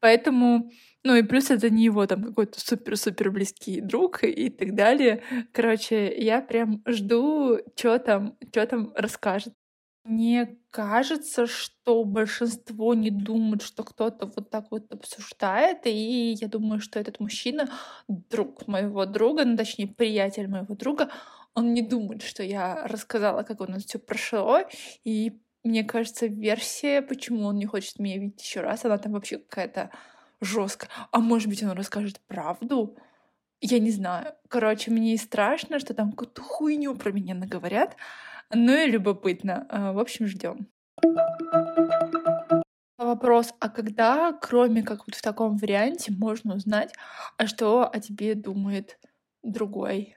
поэтому 0.00 0.70
ну 1.02 1.14
и 1.14 1.22
плюс 1.22 1.50
это 1.50 1.70
не 1.70 1.84
его 1.84 2.06
там 2.06 2.22
какой-то 2.22 2.60
супер-супер 2.60 3.30
близкий 3.30 3.80
друг 3.80 4.22
и 4.22 4.50
так 4.50 4.74
далее. 4.74 5.22
Короче, 5.52 6.14
я 6.14 6.42
прям 6.42 6.82
жду, 6.86 7.58
что 7.74 7.98
там, 7.98 8.36
что 8.52 8.66
там 8.66 8.92
расскажет. 8.94 9.54
Мне 10.04 10.58
кажется, 10.70 11.46
что 11.46 12.04
большинство 12.04 12.94
не 12.94 13.10
думают, 13.10 13.62
что 13.62 13.82
кто-то 13.84 14.26
вот 14.26 14.50
так 14.50 14.66
вот 14.70 14.90
обсуждает, 14.92 15.86
и 15.86 16.32
я 16.40 16.48
думаю, 16.48 16.80
что 16.80 16.98
этот 16.98 17.20
мужчина, 17.20 17.68
друг 18.08 18.66
моего 18.66 19.04
друга, 19.06 19.44
ну 19.44 19.56
точнее 19.56 19.88
приятель 19.88 20.48
моего 20.48 20.74
друга, 20.74 21.10
он 21.60 21.74
не 21.74 21.82
думает, 21.82 22.22
что 22.22 22.42
я 22.42 22.86
рассказала, 22.86 23.42
как 23.42 23.60
у 23.60 23.66
нас 23.66 23.84
все 23.84 23.98
прошло, 23.98 24.60
и 25.04 25.40
мне 25.62 25.84
кажется, 25.84 26.26
версия, 26.26 27.02
почему 27.02 27.46
он 27.46 27.56
не 27.56 27.66
хочет 27.66 27.98
меня 27.98 28.18
видеть 28.18 28.42
еще 28.42 28.60
раз, 28.60 28.84
она 28.84 28.96
там 28.96 29.12
вообще 29.12 29.38
какая-то 29.38 29.90
жесткая. 30.40 30.90
А 31.12 31.20
может 31.20 31.48
быть, 31.48 31.62
он 31.62 31.72
расскажет 31.72 32.18
правду? 32.26 32.96
Я 33.60 33.78
не 33.78 33.90
знаю. 33.90 34.32
Короче, 34.48 34.90
мне 34.90 35.12
и 35.14 35.18
страшно, 35.18 35.78
что 35.78 35.92
там 35.92 36.12
какую-то 36.12 36.40
хуйню 36.40 36.94
про 36.94 37.12
меня 37.12 37.34
наговорят. 37.34 37.94
Ну 38.50 38.72
и 38.72 38.90
любопытно. 38.90 39.66
А, 39.68 39.92
в 39.92 39.98
общем, 39.98 40.26
ждем. 40.26 40.66
Вопрос, 42.96 43.52
а 43.60 43.68
когда, 43.68 44.32
кроме 44.32 44.82
как 44.82 45.06
вот 45.06 45.14
в 45.14 45.22
таком 45.22 45.56
варианте, 45.58 46.10
можно 46.10 46.54
узнать, 46.54 46.94
а 47.36 47.46
что 47.46 47.86
о 47.86 48.00
тебе 48.00 48.34
думает 48.34 48.98
другой? 49.42 50.16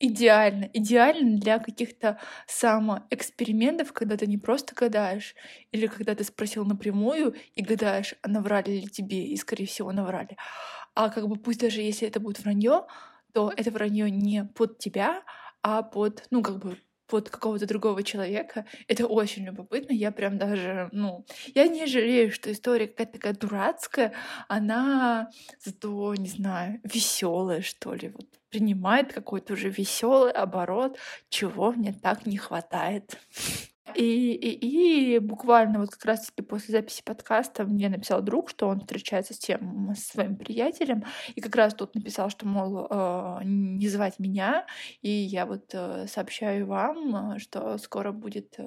Идеально. 0.00 0.70
Идеально 0.72 1.38
для 1.40 1.58
каких-то 1.58 2.20
самоэкспериментов, 2.46 3.92
когда 3.92 4.16
ты 4.16 4.26
не 4.28 4.38
просто 4.38 4.74
гадаешь, 4.76 5.34
или 5.72 5.88
когда 5.88 6.14
ты 6.14 6.22
спросил 6.22 6.64
напрямую 6.64 7.34
и 7.56 7.62
гадаешь, 7.62 8.14
а 8.22 8.28
наврали 8.28 8.70
ли 8.70 8.86
тебе, 8.88 9.24
и, 9.26 9.36
скорее 9.36 9.66
всего, 9.66 9.90
наврали. 9.92 10.36
А 10.94 11.10
как 11.10 11.28
бы 11.28 11.36
пусть 11.36 11.60
даже 11.60 11.80
если 11.82 12.06
это 12.08 12.20
будет 12.20 12.40
вранье, 12.40 12.86
то 13.32 13.52
это 13.56 13.70
вранье 13.72 14.10
не 14.10 14.44
под 14.44 14.78
тебя, 14.78 15.22
а 15.62 15.82
под, 15.82 16.24
ну, 16.30 16.42
как 16.42 16.58
бы 16.60 16.78
под 17.08 17.30
какого-то 17.30 17.66
другого 17.66 18.02
человека. 18.04 18.66
Это 18.88 19.06
очень 19.06 19.46
любопытно. 19.46 19.92
Я 19.94 20.12
прям 20.12 20.38
даже, 20.38 20.90
ну, 20.92 21.26
я 21.54 21.66
не 21.68 21.86
жалею, 21.86 22.30
что 22.32 22.52
история 22.52 22.86
какая-то 22.88 23.14
такая 23.14 23.34
дурацкая, 23.34 24.12
она 24.48 25.30
зато, 25.64 26.14
не 26.16 26.28
знаю, 26.28 26.80
веселая, 26.84 27.62
что 27.62 27.94
ли, 27.94 28.10
вот 28.10 28.37
принимает 28.50 29.12
какой-то 29.12 29.54
уже 29.54 29.68
веселый 29.68 30.32
оборот, 30.32 30.98
чего 31.28 31.72
мне 31.72 31.92
так 31.92 32.26
не 32.26 32.36
хватает. 32.36 33.18
И, 33.94 34.32
и, 34.34 35.14
и 35.14 35.18
буквально 35.18 35.80
вот 35.80 35.90
как 35.90 36.04
раз-таки 36.04 36.42
после 36.42 36.72
записи 36.72 37.02
подкаста 37.04 37.64
мне 37.64 37.88
написал 37.88 38.22
друг, 38.22 38.50
что 38.50 38.68
он 38.68 38.80
встречается 38.80 39.34
с 39.34 39.38
тем 39.38 39.92
с 39.94 40.08
своим 40.08 40.36
приятелем, 40.36 41.04
и 41.34 41.40
как 41.40 41.56
раз 41.56 41.74
тут 41.74 41.94
написал, 41.94 42.30
что, 42.30 42.46
мол, 42.46 42.86
э, 42.90 43.40
не 43.44 43.88
звать 43.88 44.18
меня, 44.18 44.66
и 45.00 45.10
я 45.10 45.46
вот 45.46 45.70
э, 45.72 46.06
сообщаю 46.06 46.66
вам, 46.66 47.34
э, 47.34 47.38
что 47.38 47.78
скоро 47.78 48.12
будет 48.12 48.58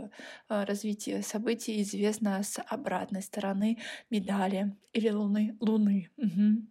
развитие 0.47 1.21
событий 1.21 1.81
известно 1.81 2.41
с 2.43 2.61
обратной 2.67 3.21
стороны 3.21 3.77
медали 4.09 4.75
или 4.93 5.09
луны. 5.09 5.55
луны. 5.59 6.09
Угу. 6.17 6.67